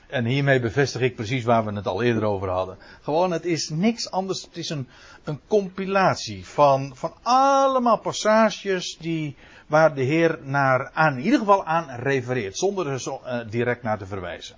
[0.09, 2.79] En hiermee bevestig ik precies waar we het al eerder over hadden.
[3.03, 4.43] Gewoon, het is niks anders.
[4.43, 4.89] Het is een,
[5.25, 11.65] een compilatie van, van allemaal passages die, waar de Heer naar, aan, in ieder geval
[11.65, 12.59] aan refereert.
[12.59, 14.57] Zonder er uh, direct naar te verwijzen.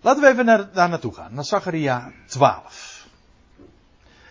[0.00, 1.34] Laten we even naar, daar naartoe gaan.
[1.34, 2.93] Naar Zacharia 12.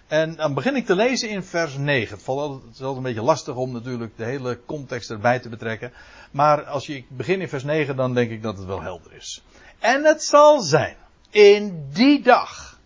[0.07, 2.15] En dan begin ik te lezen in vers 9.
[2.15, 5.49] Het, valt het is altijd een beetje lastig om natuurlijk de hele context erbij te
[5.49, 5.93] betrekken.
[6.31, 9.43] Maar als je begin in vers 9, dan denk ik dat het wel helder is.
[9.79, 10.95] En het zal zijn,
[11.29, 12.79] in die dag,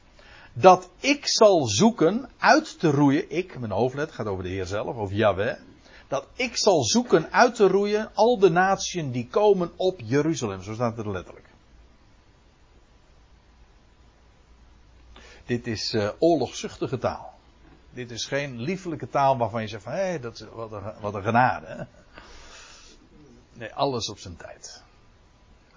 [0.54, 4.96] dat ik zal zoeken uit te roeien, ik, mijn hoofdlet gaat over de Heer zelf,
[4.96, 5.56] over Yahweh.
[6.08, 10.62] Dat ik zal zoeken uit te roeien al de naties die komen op Jeruzalem.
[10.62, 11.47] Zo staat het letterlijk.
[15.48, 17.34] Dit is uh, oorlogzuchtige taal.
[17.90, 20.84] Dit is geen liefelijke taal waarvan je zegt van hé, hey, dat is wat een,
[21.00, 21.88] wat een genade.
[23.54, 24.84] Nee, alles op zijn tijd.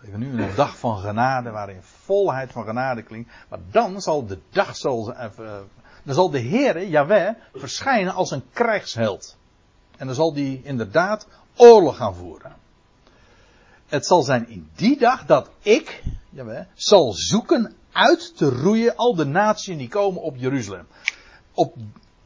[0.00, 3.30] We hebben nu een dag van genade waarin volheid van genade klinkt.
[3.48, 5.26] Maar dan zal de dag zal, uh,
[6.02, 9.36] dan zal de Heere, Yahweh, verschijnen als een krijgsheld.
[9.96, 12.56] En dan zal die inderdaad oorlog gaan voeren.
[13.86, 19.14] Het zal zijn in die dag dat ik, Yahweh, zal zoeken uit te roeien al
[19.14, 20.86] de naties die komen op Jeruzalem.
[21.54, 21.74] Op,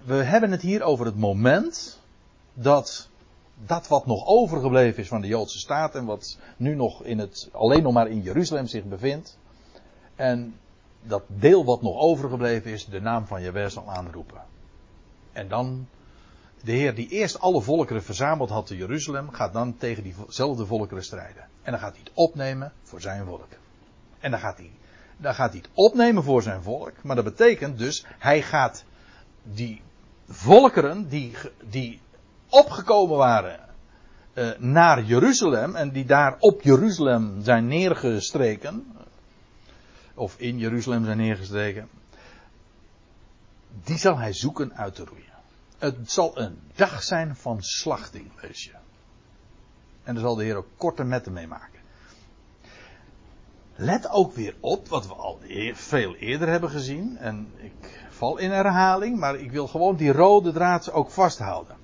[0.04, 2.00] we hebben het hier over het moment
[2.54, 3.08] dat
[3.66, 7.48] dat wat nog overgebleven is van de Joodse staat en wat nu nog in het,
[7.52, 9.38] alleen nog maar in Jeruzalem zich bevindt.
[10.14, 10.58] En
[11.02, 14.42] dat deel wat nog overgebleven is, de naam van Jezus zal aanroepen.
[15.32, 15.88] En dan,
[16.62, 21.04] de Heer die eerst alle volkeren verzameld had in Jeruzalem, gaat dan tegen diezelfde volkeren
[21.04, 21.48] strijden.
[21.62, 23.48] En dan gaat hij het opnemen voor zijn volk.
[24.18, 24.70] En dan gaat hij,
[25.16, 27.02] dan gaat hij het opnemen voor zijn volk.
[27.02, 28.84] Maar dat betekent dus, hij gaat
[29.42, 29.82] die
[30.28, 31.36] volkeren die,
[31.70, 32.00] die
[32.48, 33.60] opgekomen waren
[34.34, 38.96] uh, naar Jeruzalem en die daar op Jeruzalem zijn neergestreken,
[40.14, 41.88] of in Jeruzalem zijn neergestreken,
[43.84, 45.32] die zal hij zoeken uit te roeien.
[45.78, 48.72] Het zal een dag zijn van slachting, lees je.
[50.02, 51.80] En daar zal de Heer ook korte metten mee maken.
[53.76, 55.38] Let ook weer op wat we al
[55.72, 57.16] veel eerder hebben gezien.
[57.16, 61.76] En ik val in herhaling, maar ik wil gewoon die rode draad ook vasthouden.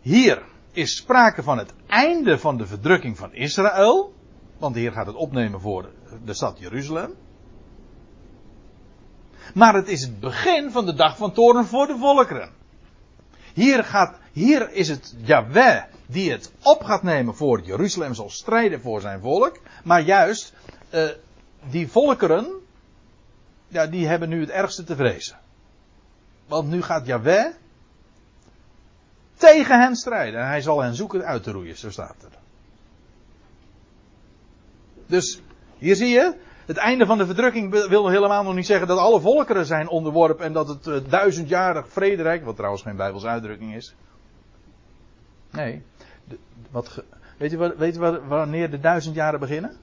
[0.00, 4.14] Hier is sprake van het einde van de verdrukking van Israël.
[4.58, 5.90] Want de Heer gaat het opnemen voor
[6.24, 7.14] de stad Jeruzalem.
[9.54, 12.50] Maar het is het begin van de dag van toren voor de volkeren.
[13.54, 18.80] Hier, gaat, hier is het Yahweh die het op gaat nemen voor Jeruzalem, zal strijden
[18.80, 19.58] voor zijn volk.
[19.84, 20.54] Maar juist,
[20.94, 21.08] uh,
[21.70, 22.46] die volkeren,
[23.68, 25.38] ja, die hebben nu het ergste te vrezen.
[26.46, 27.46] Want nu gaat Yahweh
[29.34, 30.40] tegen hen strijden.
[30.40, 32.38] En hij zal hen zoeken uit te roeien, zo staat er.
[35.06, 35.40] Dus,
[35.78, 36.34] hier zie je,
[36.66, 40.44] het einde van de verdrukking wil helemaal nog niet zeggen dat alle volkeren zijn onderworpen
[40.44, 43.94] en dat het uh, duizendjarig vrederijk, wat trouwens geen Bijbelse uitdrukking is.
[45.50, 45.82] Nee.
[46.70, 47.02] Wat
[47.36, 49.76] weet je, weet je wanneer de duizend jaren beginnen?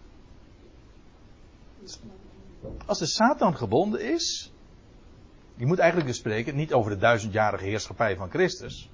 [2.85, 4.51] Als de Satan gebonden is.
[5.55, 8.89] Je moet eigenlijk dus spreken niet over de duizendjarige heerschappij van Christus.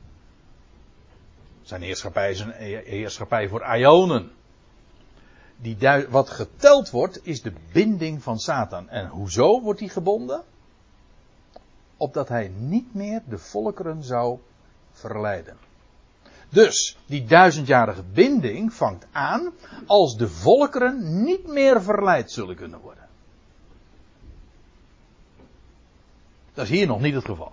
[1.62, 2.52] Zijn heerschappij is een
[2.86, 4.32] heerschappij voor Ionen
[5.58, 5.78] die
[6.10, 8.90] wat geteld wordt, is de binding van Satan.
[8.90, 10.44] En hoezo wordt die gebonden?
[11.98, 14.40] Opdat hij niet meer de volkeren zou
[14.92, 15.58] verleiden.
[16.54, 19.54] Dus die duizendjarige binding vangt aan
[19.86, 23.08] als de volkeren niet meer verleid zullen kunnen worden.
[26.54, 27.52] Dat is hier nog niet het geval.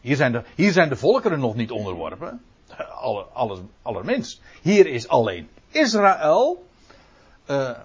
[0.00, 2.42] Hier zijn de, hier zijn de volkeren nog niet onderworpen.
[2.90, 4.40] Aller, alles, allerminst.
[4.62, 6.66] Hier is alleen Israël
[7.50, 7.78] uh,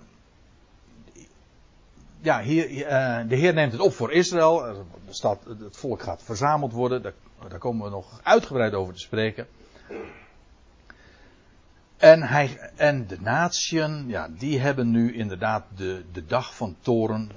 [2.22, 4.64] ja, hier, uh, de Heer neemt het op voor Israël.
[5.06, 7.02] Het volk gaat verzameld worden.
[7.02, 7.14] Daar,
[7.50, 9.48] daar, komen we nog uitgebreid over te spreken.
[12.00, 17.32] En, hij, en de natieën, ja, die hebben nu inderdaad de, de dag van toren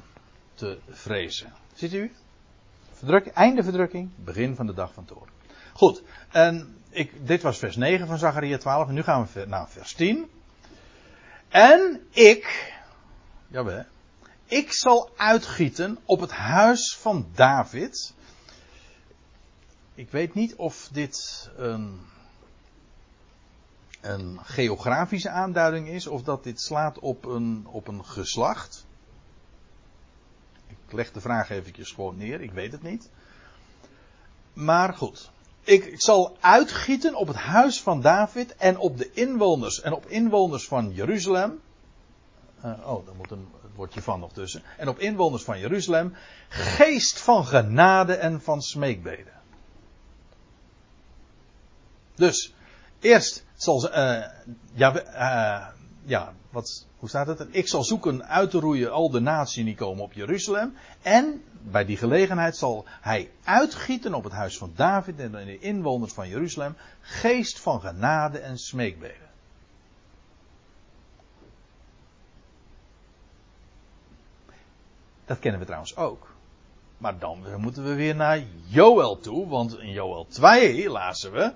[0.55, 1.53] te vrezen.
[1.75, 2.13] Ziet u?
[2.93, 5.29] Verdrukking, einde verdrukking, begin van de dag van toren.
[5.73, 8.89] Goed, en ik, dit was vers 9 van Zachariah 12.
[8.89, 10.31] En nu gaan we naar vers 10.
[11.49, 12.73] En ik,
[13.47, 13.85] jawel,
[14.45, 18.15] ik zal uitgieten op het huis van David.
[19.95, 22.01] Ik weet niet of dit een,
[24.03, 28.87] een geografische aanduiding is of dat dit slaat op een, op een geslacht.
[30.67, 33.11] Ik leg de vraag eventjes gewoon neer, ik weet het niet.
[34.53, 35.31] Maar goed.
[35.65, 40.07] Ik, ik, zal uitgieten op het huis van David en op de inwoners en op
[40.07, 41.61] inwoners van Jeruzalem.
[42.65, 44.63] Uh, oh, daar moet een woordje van nog tussen.
[44.77, 46.15] En op inwoners van Jeruzalem.
[46.49, 49.41] Geest van genade en van smeekbeden.
[52.15, 52.55] Dus,
[53.01, 54.25] eerst uh,
[54.73, 55.67] ja, uh,
[56.05, 57.47] ja, wat, hoe staat het?
[57.51, 60.75] Ik zal zoeken uit te roeien al de naties die komen op Jeruzalem.
[61.03, 66.13] En bij die gelegenheid zal hij uitgieten op het huis van David en de inwoners
[66.13, 69.31] van Jeruzalem geest van genade en smeekbeden.
[75.25, 76.31] Dat kennen we trouwens ook.
[76.99, 81.53] Maar dan moeten we weer naar Joel toe, want in Joel 2 lazen we.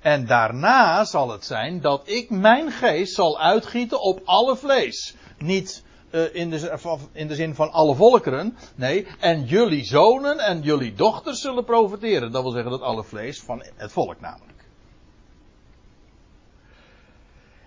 [0.00, 5.14] En daarna zal het zijn dat ik mijn geest zal uitgieten op alle vlees.
[5.38, 8.56] Niet uh, in, de, in de zin van alle volkeren.
[8.74, 12.32] Nee, en jullie zonen en jullie dochters zullen profiteren.
[12.32, 14.50] Dat wil zeggen dat alle vlees van het volk namelijk.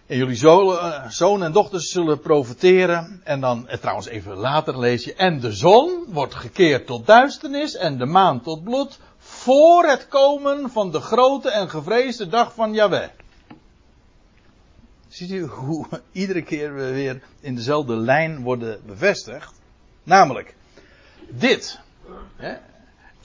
[0.06, 3.22] En jullie zonen, zonen en dochters zullen profiteren.
[3.24, 5.14] En dan, eh, trouwens even later lees je.
[5.14, 9.00] En de zon wordt gekeerd tot duisternis en de maan tot bloed.
[9.44, 13.10] Voor het komen van de grote en gevreesde dag van Yahweh.
[15.08, 19.54] Ziet u hoe iedere keer we weer in dezelfde lijn worden bevestigd?
[20.04, 20.56] Namelijk,
[21.30, 21.80] dit.
[22.36, 22.58] Hè,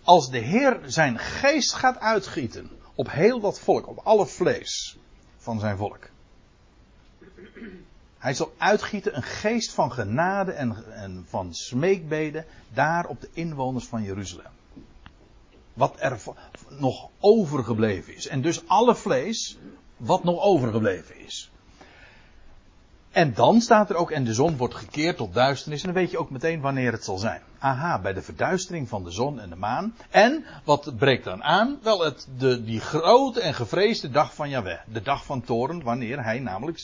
[0.03, 4.97] als de Heer zijn geest gaat uitgieten op heel dat volk, op alle vlees
[5.37, 6.09] van zijn volk.
[8.19, 13.87] Hij zal uitgieten een geest van genade en, en van smeekbeden daar op de inwoners
[13.87, 14.57] van Jeruzalem.
[15.79, 16.19] Wat er
[16.69, 18.27] nog overgebleven is.
[18.27, 19.59] En dus alle vlees
[19.97, 21.51] wat nog overgebleven is.
[23.11, 25.81] En dan staat er ook, en de zon wordt gekeerd tot duisternis.
[25.81, 27.41] En dan weet je ook meteen wanneer het zal zijn.
[27.59, 29.95] Aha, bij de verduistering van de zon en de maan.
[30.11, 31.79] En wat breekt dan aan?
[31.83, 34.79] Wel, het, de, die grote en gevreesde dag van Yahweh.
[34.93, 36.79] De dag van toren, wanneer hij namelijk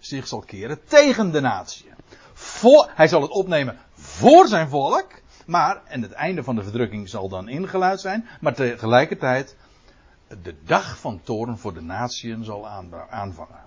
[0.00, 1.86] zich zal keren tegen de natie.
[2.32, 5.19] Voor, hij zal het opnemen voor zijn volk.
[5.50, 8.28] Maar, en het einde van de verdrukking zal dan ingeluid zijn.
[8.40, 9.56] Maar tegelijkertijd,
[10.42, 12.68] de dag van toren voor de natieën zal
[13.10, 13.64] aanvangen.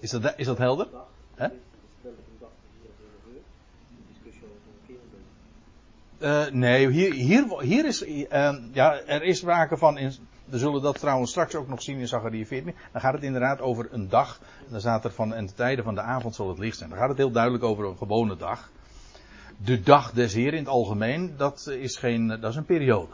[0.00, 0.86] Is dat, is dat helder?
[1.34, 1.48] Hè?
[6.18, 8.28] Uh, nee, hier, hier, hier is, uh,
[8.72, 10.12] ja, er is sprake van, in,
[10.48, 12.74] we zullen dat trouwens straks ook nog zien in Zachariah 14.
[12.92, 14.40] Dan gaat het inderdaad over een dag.
[14.68, 16.90] Dan staat er van, en de tijden van de avond zal het licht zijn.
[16.90, 18.70] Dan gaat het heel duidelijk over een gewone dag.
[19.64, 23.12] De dag des Heer in het algemeen, dat is geen, dat is een periode.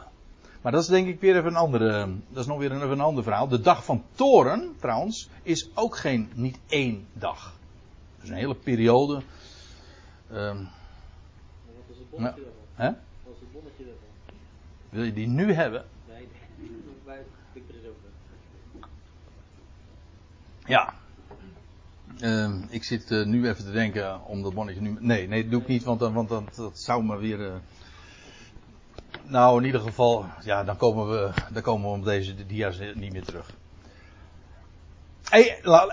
[0.61, 2.91] Maar dat is denk ik weer even een andere, dat is nog weer een, even
[2.91, 3.47] een ander verhaal.
[3.47, 7.53] De dag van toren, trouwens, is ook geen, niet één dag.
[8.15, 9.21] Dat is een hele periode.
[10.31, 10.69] Um,
[11.65, 12.87] wat is het bonnetje nou, hè?
[13.23, 14.37] Wat is het bonnetje ervan?
[14.89, 15.85] Wil je die nu hebben?
[20.65, 20.93] Ja.
[22.19, 24.97] Uh, ik zit uh, nu even te denken om dat bonnetje nu.
[24.99, 27.39] Nee, nee, dat doe ik niet, want, want dat, dat zou me weer.
[27.39, 27.53] Uh,
[29.23, 33.11] nou, in ieder geval, ja, dan komen we, dan komen we op deze dia's niet
[33.11, 33.53] meer terug.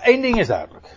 [0.02, 0.96] Eén ding is duidelijk.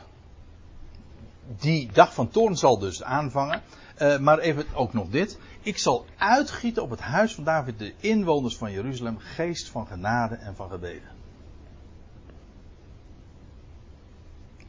[1.59, 3.61] Die dag van toorn zal dus aanvangen.
[4.01, 5.39] Uh, maar even ook nog dit.
[5.61, 10.35] Ik zal uitgieten op het huis van David de inwoners van Jeruzalem geest van genade
[10.35, 11.09] en van gebeden.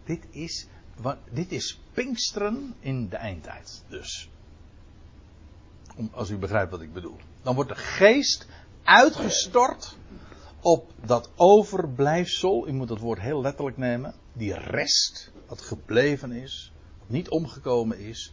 [0.05, 0.67] Dit is,
[1.31, 3.85] dit is Pinksteren in de eindtijd.
[3.89, 4.31] Dus.
[6.11, 7.17] Als u begrijpt wat ik bedoel.
[7.43, 8.47] Dan wordt de geest
[8.83, 9.97] uitgestort
[10.61, 12.69] op dat overblijfsel.
[12.69, 14.15] U moet dat woord heel letterlijk nemen.
[14.33, 16.73] Die rest, wat gebleven is,
[17.07, 18.33] niet omgekomen is.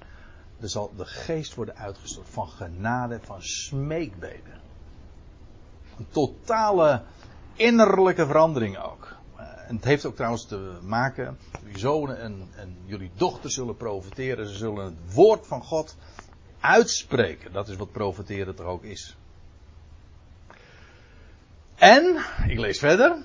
[0.64, 4.62] Er zal de geest worden uitgestort van genade, van smeekbeden.
[5.98, 7.02] Een totale
[7.54, 9.16] innerlijke verandering ook.
[9.68, 14.48] En het heeft ook trouwens te maken, jullie zonen en, en jullie dochters zullen profiteren.
[14.48, 15.98] Ze zullen het woord van God
[16.60, 17.54] uitspreken.
[17.54, 19.18] Dat is wat profiteren toch ook is.
[21.76, 23.16] En, ik lees verder,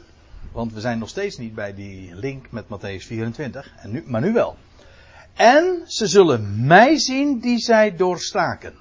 [0.52, 4.20] want we zijn nog steeds niet bij die link met Matthäus 24, en nu, maar
[4.20, 4.56] nu wel.
[5.38, 8.74] En ze zullen mij zien die zij doorstaken.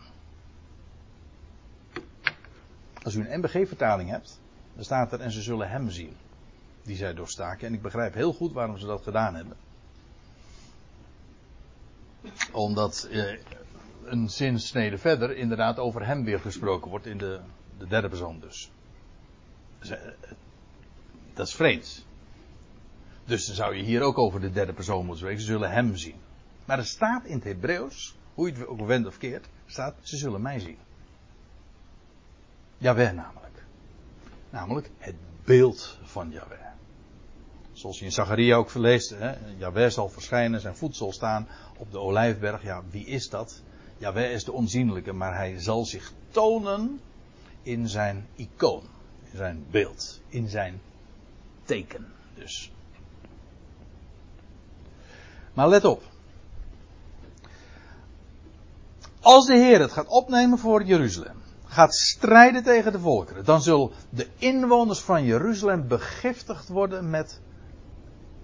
[3.04, 4.40] Als u een MBG-vertaling hebt,
[4.76, 6.16] dan staat er en ze zullen hem zien
[6.84, 7.68] die zij doorstaken.
[7.68, 9.58] En ik begrijp heel goed waarom ze dat gedaan hebben.
[12.52, 13.40] Omdat eh,
[14.06, 17.40] een zinsnede verder inderdaad over hem weer gesproken wordt in de,
[17.78, 18.72] de derde persoon dus.
[19.80, 19.92] eh,
[21.34, 22.06] dat is vreemd.
[23.26, 25.42] Dus dan zou je hier ook over de derde persoon moeten spreken.
[25.42, 26.26] Ze zullen hem zien.
[26.68, 30.18] Maar er staat in het Hebreeuws, hoe je het ook wendt of keert, staat ze
[30.18, 30.78] zullen mij zien.
[32.78, 33.66] Jawel namelijk.
[34.50, 36.58] Namelijk het beeld van Jawel.
[37.72, 41.48] Zoals je in Zacharia ook verleest, hè, zal verschijnen, zijn voet zal staan
[41.78, 42.64] op de olijfberg.
[42.64, 43.62] Ja, wie is dat?
[43.98, 47.00] Jawel is de onzienlijke, maar hij zal zich tonen
[47.62, 48.84] in zijn icoon,
[49.32, 50.82] in zijn beeld, in zijn
[51.64, 52.08] teken.
[52.34, 52.72] Dus.
[55.54, 56.16] Maar let op.
[59.28, 63.92] Als de Heer het gaat opnemen voor Jeruzalem, gaat strijden tegen de volkeren, dan zullen
[64.10, 67.40] de inwoners van Jeruzalem begiftigd worden met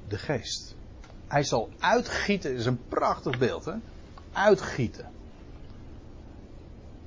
[0.08, 0.76] de geest.
[1.28, 3.74] Hij zal uitgieten, is een prachtig beeld, hè?
[4.32, 5.12] Uitgieten.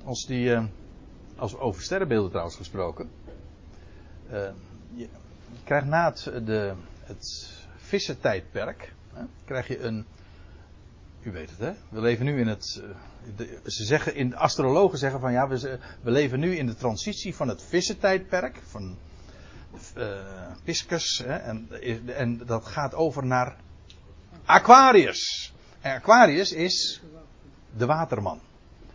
[0.03, 0.63] Als die, uh,
[1.35, 3.09] als over sterrenbeelden trouwens gesproken.
[4.29, 4.53] Je,
[4.93, 5.07] je,
[5.63, 10.05] krijgt na het, de, het vissentijdperk, hè, krijg je een,
[11.21, 12.89] u weet het hè, we leven nu in het, uh,
[13.35, 17.35] de, ze zeggen, in astrologen zeggen van ja, we, we leven nu in de transitie
[17.35, 18.97] van het vissentijdperk, van
[19.97, 20.05] uh,
[20.63, 21.69] Piscus, hè, en,
[22.15, 23.55] en dat gaat over naar
[24.45, 25.53] Aquarius.
[25.81, 27.01] En Aquarius is
[27.77, 28.39] de waterman.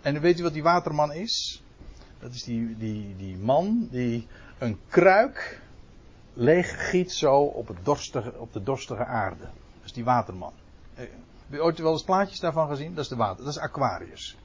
[0.01, 1.63] En weet u wat die waterman is?
[2.19, 4.27] Dat is die, die, die man die
[4.59, 5.61] een kruik
[6.35, 7.71] leeg giet zo op,
[8.37, 9.45] op de dorstige aarde.
[9.45, 10.53] Dat is die waterman.
[11.53, 12.95] Heb je ooit wel eens plaatjes daarvan gezien?
[12.95, 14.37] Dat is de water, dat is Aquarius.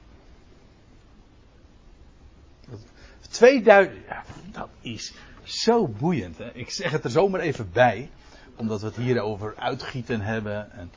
[3.20, 6.38] 2000, ja, dat is zo boeiend.
[6.38, 6.52] Hè?
[6.52, 8.10] Ik zeg het er zomaar even bij,
[8.56, 10.70] omdat we het hier over uitgieten hebben.
[10.72, 10.90] En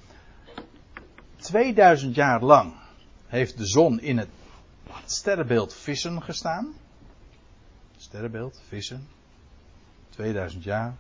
[1.36, 2.74] 2000 jaar lang
[3.28, 4.30] heeft de zon in het
[5.06, 6.74] sterrenbeeld vissen gestaan.
[7.98, 9.08] Sterrenbeeld, vissen.
[10.10, 10.96] 2000 jaar.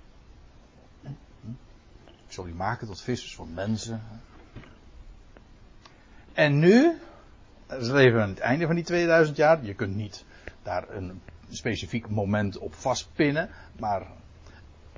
[2.28, 4.04] Ik zal u maken tot vissers van mensen.
[6.42, 6.98] En nu,
[7.68, 9.66] dat is even aan het einde van die 2000 jaar.
[9.66, 10.26] Je kunt niet
[10.64, 13.50] daar een specifiek moment op vastpinnen.
[13.80, 14.08] Maar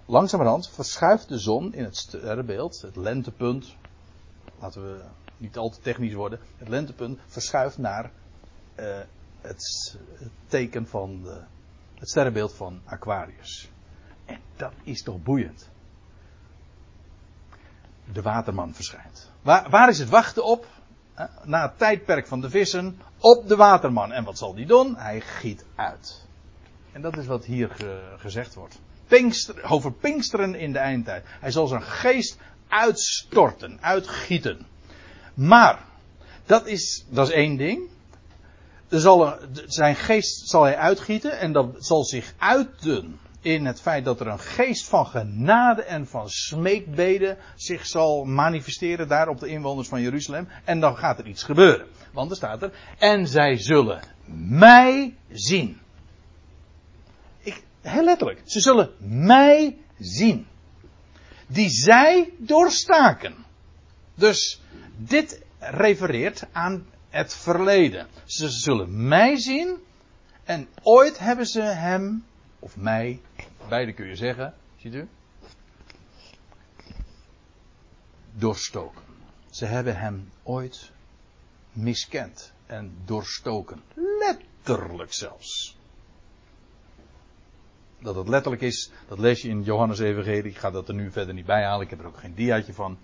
[0.05, 3.75] langzamerhand verschuift de zon in het sterrenbeeld, het lentepunt.
[4.59, 5.01] Laten we
[5.37, 6.39] niet al te technisch worden.
[6.57, 8.11] Het lentepunt verschuift naar
[8.75, 8.97] uh,
[9.41, 11.41] het, het, teken van de,
[11.95, 13.69] het sterrenbeeld van Aquarius.
[14.25, 15.69] En dat is toch boeiend.
[18.13, 19.31] De waterman verschijnt.
[19.41, 20.67] Waar, waar is het wachten op?
[21.43, 24.11] Na het tijdperk van de vissen op de waterman.
[24.11, 24.95] En wat zal die doen?
[24.97, 26.25] Hij giet uit.
[26.91, 28.79] En dat is wat hier ge, gezegd wordt.
[29.07, 31.25] Pinkster, over Pinksteren in de eindtijd.
[31.27, 32.37] Hij zal zijn geest
[32.67, 34.65] uitstorten, uitgieten.
[35.33, 35.79] Maar,
[36.45, 37.89] dat is, dat is één ding.
[38.89, 44.19] Zal zijn geest zal hij uitgieten en dat zal zich uiten in het feit dat
[44.19, 49.87] er een geest van genade en van smeekbeden zich zal manifesteren daar op de inwoners
[49.87, 50.47] van Jeruzalem.
[50.63, 51.87] En dan gaat er iets gebeuren.
[52.11, 54.01] Want er staat er, en zij zullen
[54.35, 55.79] mij zien.
[57.39, 60.47] Ik, heel letterlijk, ze zullen mij zien.
[61.47, 63.35] Die zij doorstaken.
[64.15, 64.61] Dus
[64.97, 68.07] dit refereert aan het verleden.
[68.25, 69.77] Ze zullen mij zien
[70.43, 72.23] en ooit hebben ze hem
[72.63, 73.21] of mij,
[73.67, 75.07] beide kun je zeggen, ziet u?
[78.31, 79.03] Doorstoken.
[79.49, 80.91] Ze hebben hem ooit
[81.71, 83.81] miskend en doorstoken.
[84.19, 85.77] Letterlijk zelfs.
[87.99, 90.51] Dat het letterlijk is, dat lees je in Johannes Evangelie.
[90.51, 91.83] Ik ga dat er nu verder niet bij halen.
[91.83, 92.97] Ik heb er ook geen diaatje van.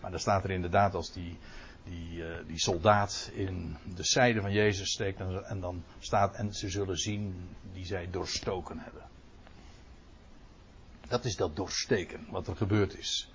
[0.00, 1.38] Maar daar staat er inderdaad als die,
[1.84, 5.20] die, uh, die soldaat in de zijde van Jezus steekt.
[5.20, 9.02] En, en, dan staat, en ze zullen zien die zij doorstoken hebben.
[11.08, 13.30] Dat is dat doorsteken wat er gebeurd is.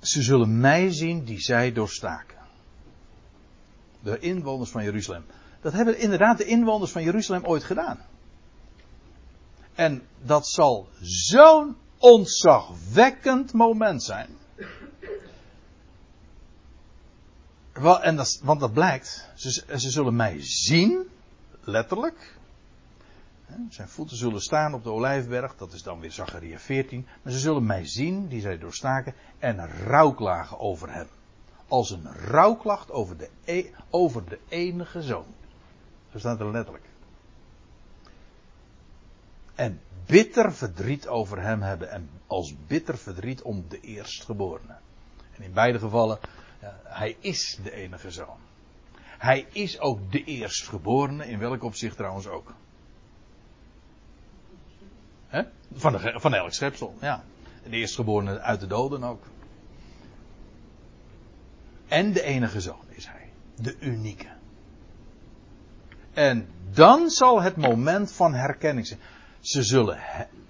[0.00, 2.38] Ze zullen mij zien die zij doorstaken.
[4.00, 5.24] De inwoners van Jeruzalem.
[5.60, 8.06] Dat hebben inderdaad de inwoners van Jeruzalem ooit gedaan.
[9.74, 14.28] En dat zal zo'n ontzagwekkend moment zijn.
[17.84, 21.08] En dat, want dat blijkt, ze, ze zullen mij zien,
[21.60, 22.38] letterlijk.
[23.68, 27.06] Zijn voeten zullen staan op de olijfberg, dat is dan weer Zacharia 14.
[27.22, 31.06] Maar ze zullen mij zien, die zij doorstaken, en rouwklagen over hem.
[31.68, 35.26] Als een rouwklacht over de, e, over de enige zoon.
[36.12, 36.84] Zo staat er letterlijk.
[39.54, 41.90] En bitter verdriet over hem hebben.
[41.90, 44.76] En als bitter verdriet om de eerstgeborene.
[45.36, 46.18] En in beide gevallen,
[46.84, 48.38] hij is de enige zoon.
[49.18, 52.54] Hij is ook de eerstgeborene, in welk opzicht trouwens ook.
[55.28, 55.42] He?
[55.72, 57.24] Van, de, van elk schepsel, ja.
[57.62, 59.22] De eerstgeborene uit de doden ook.
[61.88, 63.32] En de enige zoon is hij.
[63.56, 64.28] De unieke.
[66.12, 69.00] En dan zal het moment van herkenning zijn.
[69.40, 69.98] Ze zullen,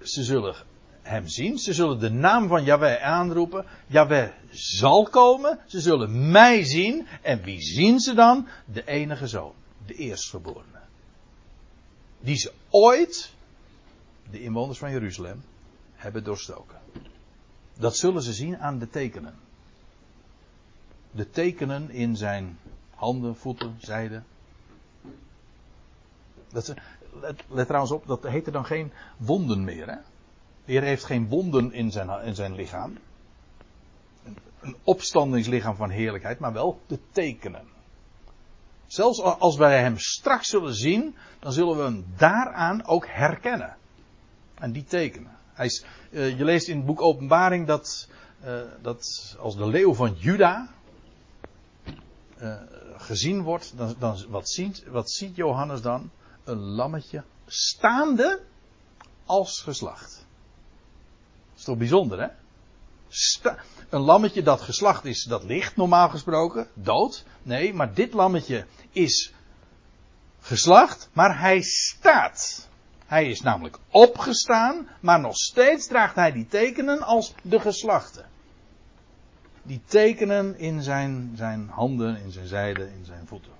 [0.01, 0.55] ze zullen
[1.01, 1.57] hem zien.
[1.57, 3.65] Ze zullen de naam van Yahweh aanroepen.
[3.87, 5.59] Yahweh zal komen.
[5.65, 7.07] Ze zullen mij zien.
[7.21, 8.47] En wie zien ze dan?
[8.65, 9.53] De enige zoon.
[9.85, 10.79] De eerstgeborene.
[12.19, 13.33] Die ze ooit,
[14.31, 15.43] de inwoners van Jeruzalem,
[15.95, 16.79] hebben doorstoken.
[17.77, 19.35] Dat zullen ze zien aan de tekenen.
[21.11, 22.57] De tekenen in zijn
[22.95, 24.25] handen, voeten, zijden.
[26.49, 26.73] Dat,
[27.21, 29.87] let, let trouwens op, dat heette dan geen wonden meer.
[29.87, 29.97] Hè?
[30.65, 32.97] De Heer heeft geen wonden in zijn, in zijn lichaam.
[34.61, 37.67] Een opstandingslichaam van heerlijkheid, maar wel de tekenen.
[38.87, 43.75] Zelfs als wij hem straks zullen zien, dan zullen we hem daaraan ook herkennen.
[44.53, 45.37] En die tekenen.
[45.57, 48.07] Uh, je leest in het boek Openbaring dat,
[48.45, 50.69] uh, dat als de leeuw van Juda
[52.41, 52.55] uh,
[52.97, 56.09] gezien wordt, dan, dan wat, ziet, wat ziet Johannes dan?
[56.43, 58.41] Een lammetje staande
[59.25, 60.20] als geslacht.
[61.61, 62.27] Is toch bijzonder, hè?
[63.89, 67.25] Een lammetje dat geslacht is, dat ligt normaal gesproken, dood.
[67.43, 69.33] Nee, maar dit lammetje is
[70.39, 72.69] geslacht, maar hij staat.
[73.05, 78.25] Hij is namelijk opgestaan, maar nog steeds draagt hij die tekenen als de geslachte.
[79.63, 83.51] Die tekenen in zijn, zijn handen, in zijn zijden, in zijn voeten.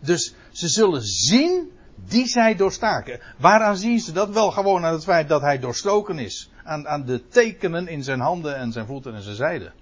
[0.00, 3.20] Dus ze zullen zien die zij doorstaken.
[3.38, 4.30] Waaraan zien ze dat?
[4.30, 6.50] Wel gewoon aan het feit dat hij doorstoken is.
[6.64, 9.72] Aan, aan de tekenen in zijn handen en zijn voeten en zijn zijden.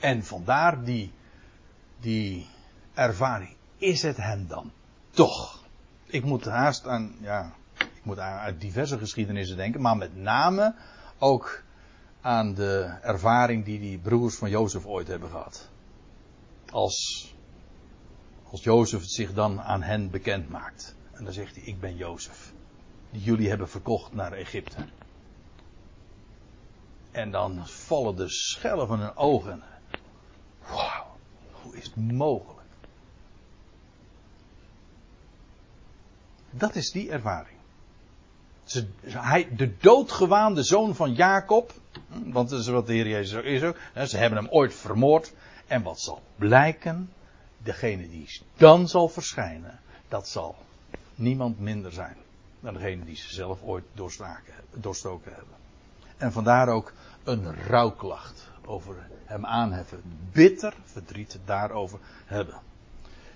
[0.00, 1.12] En vandaar die,
[2.00, 2.46] die
[2.94, 3.54] ervaring.
[3.78, 4.72] Is het hem dan
[5.16, 5.64] toch?
[6.06, 10.74] Ik moet haast aan, ja, ik moet aan diverse geschiedenissen denken, maar met name
[11.18, 11.62] ook
[12.20, 15.68] aan de ervaring die die broers van Jozef ooit hebben gehad.
[16.70, 17.34] Als,
[18.50, 20.96] als Jozef zich dan aan hen bekend maakt.
[21.12, 22.52] En dan zegt hij, ik ben Jozef.
[23.10, 24.86] Die jullie hebben verkocht naar Egypte.
[27.10, 29.62] En dan vallen de schellen van hun ogen.
[30.68, 31.16] Wauw,
[31.52, 32.68] hoe is het mogelijk?
[36.50, 37.56] Dat is die ervaring.
[39.04, 41.72] Hij, de doodgewaande zoon van Jacob.
[42.08, 43.76] Hm, want dat is wat de Heer Jezus is ook.
[44.06, 45.32] Ze hebben hem ooit vermoord.
[45.66, 47.10] En wat zal blijken?
[47.66, 49.80] Degene die dan zal verschijnen.
[50.08, 50.56] Dat zal
[51.14, 52.16] niemand minder zijn.
[52.60, 53.84] Dan degene die ze zelf ooit
[54.72, 55.54] doorstoken hebben.
[56.16, 56.92] En vandaar ook
[57.24, 60.02] een rouwklacht over hem aanheffen.
[60.32, 62.54] Bitter verdriet daarover hebben.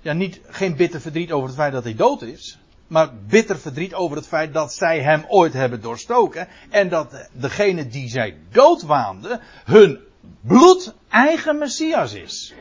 [0.01, 2.59] Ja, niet, geen bitter verdriet over het feit dat hij dood is
[2.91, 6.49] maar bitter verdriet over het feit dat zij hem ooit hebben doorstoken.
[6.71, 9.99] En dat degene die zij doodwaande hun
[10.41, 12.55] bloed eigen Messias is.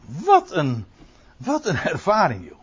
[0.00, 0.86] Wat een,
[1.36, 2.58] wat een ervaring, joh.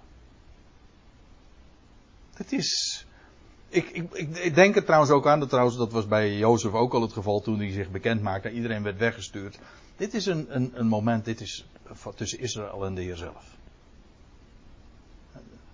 [2.33, 3.05] Het is.
[3.69, 6.93] Ik, ik, ik, denk er trouwens ook aan, dat, trouwens, dat was bij Jozef ook
[6.93, 8.51] al het geval toen hij zich bekend maakte.
[8.51, 9.59] Iedereen werd weggestuurd.
[9.97, 11.65] Dit is een, een, een moment, dit is
[12.15, 13.57] tussen Israël en de Heer zelf.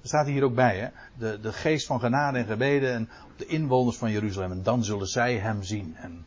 [0.02, 0.88] Er staat hier ook bij, hè?
[1.18, 4.52] De, de geest van genade en gebeden en de inwoners van Jeruzalem.
[4.52, 5.96] En dan zullen zij hem zien.
[5.96, 6.26] En,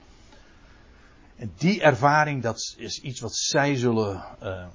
[1.36, 4.66] en die ervaring, dat is iets wat zij zullen uh,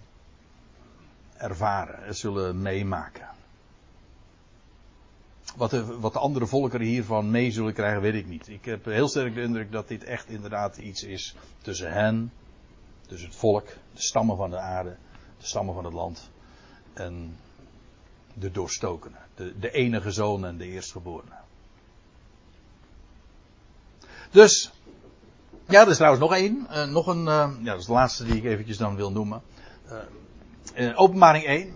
[1.38, 3.28] ervaren, zullen meemaken.
[5.56, 8.48] Wat de, wat de andere volkeren hiervan mee zullen krijgen, weet ik niet.
[8.48, 12.32] Ik heb heel sterk de indruk dat dit echt inderdaad iets is tussen hen,
[13.08, 14.98] tussen het volk, de stammen van de aarde,
[15.38, 16.30] de stammen van het land.
[16.94, 17.38] En
[18.34, 21.36] de doorstokene, de, de enige zoon en de eerstgeborene.
[24.32, 24.72] Dus,
[25.68, 28.26] ja, er is trouwens nog één, uh, nog een, uh, ja, dat is de laatste
[28.26, 29.42] die ik eventjes dan wil noemen.
[29.86, 29.98] Uh,
[30.96, 31.74] openbaring 1.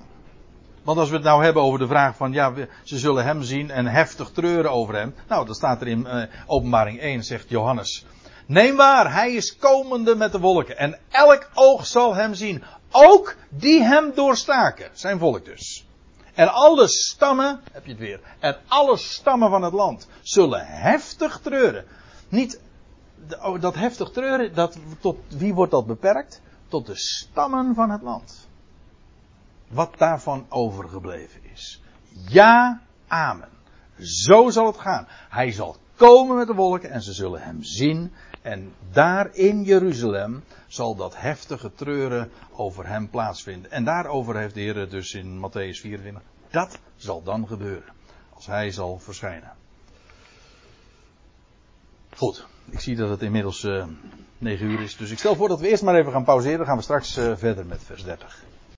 [0.84, 3.72] Want als we het nou hebben over de vraag van, ja, ze zullen hem zien
[3.72, 5.16] en heftig treuren over hem.
[5.28, 6.08] Nou, dan staat er in
[6.46, 8.06] openbaring 1, zegt Johannes.
[8.46, 10.78] Neem waar, hij is komende met de wolken.
[10.78, 12.64] En elk oog zal hem zien.
[12.92, 14.90] Ook die hem doorstaken.
[14.94, 15.86] Zijn volk dus.
[16.34, 21.40] En alle stammen, heb je het weer, en alle stammen van het land zullen heftig
[21.40, 21.86] treuren.
[22.30, 22.60] Niet,
[23.42, 26.42] oh, dat heftig treuren, dat, tot wie wordt dat beperkt?
[26.68, 28.48] Tot de stammen van het land.
[29.70, 31.82] Wat daarvan overgebleven is.
[32.28, 33.50] Ja, amen.
[33.98, 35.08] Zo zal het gaan.
[35.30, 38.14] Hij zal komen met de wolken en ze zullen hem zien.
[38.42, 43.72] En daar in Jeruzalem zal dat heftige treuren over hem plaatsvinden.
[43.72, 46.22] En daarover heeft de Heer dus in Matthäus 24.
[46.50, 47.94] Dat zal dan gebeuren.
[48.30, 49.52] Als hij zal verschijnen.
[52.16, 53.88] Goed, ik zie dat het inmiddels uh, eh,
[54.38, 54.98] 9 uur is.
[54.98, 56.58] Dus ik stel voor dat we eerst maar even gaan pauzeren.
[56.58, 58.44] Dan gaan we straks uh, verder met vers 30.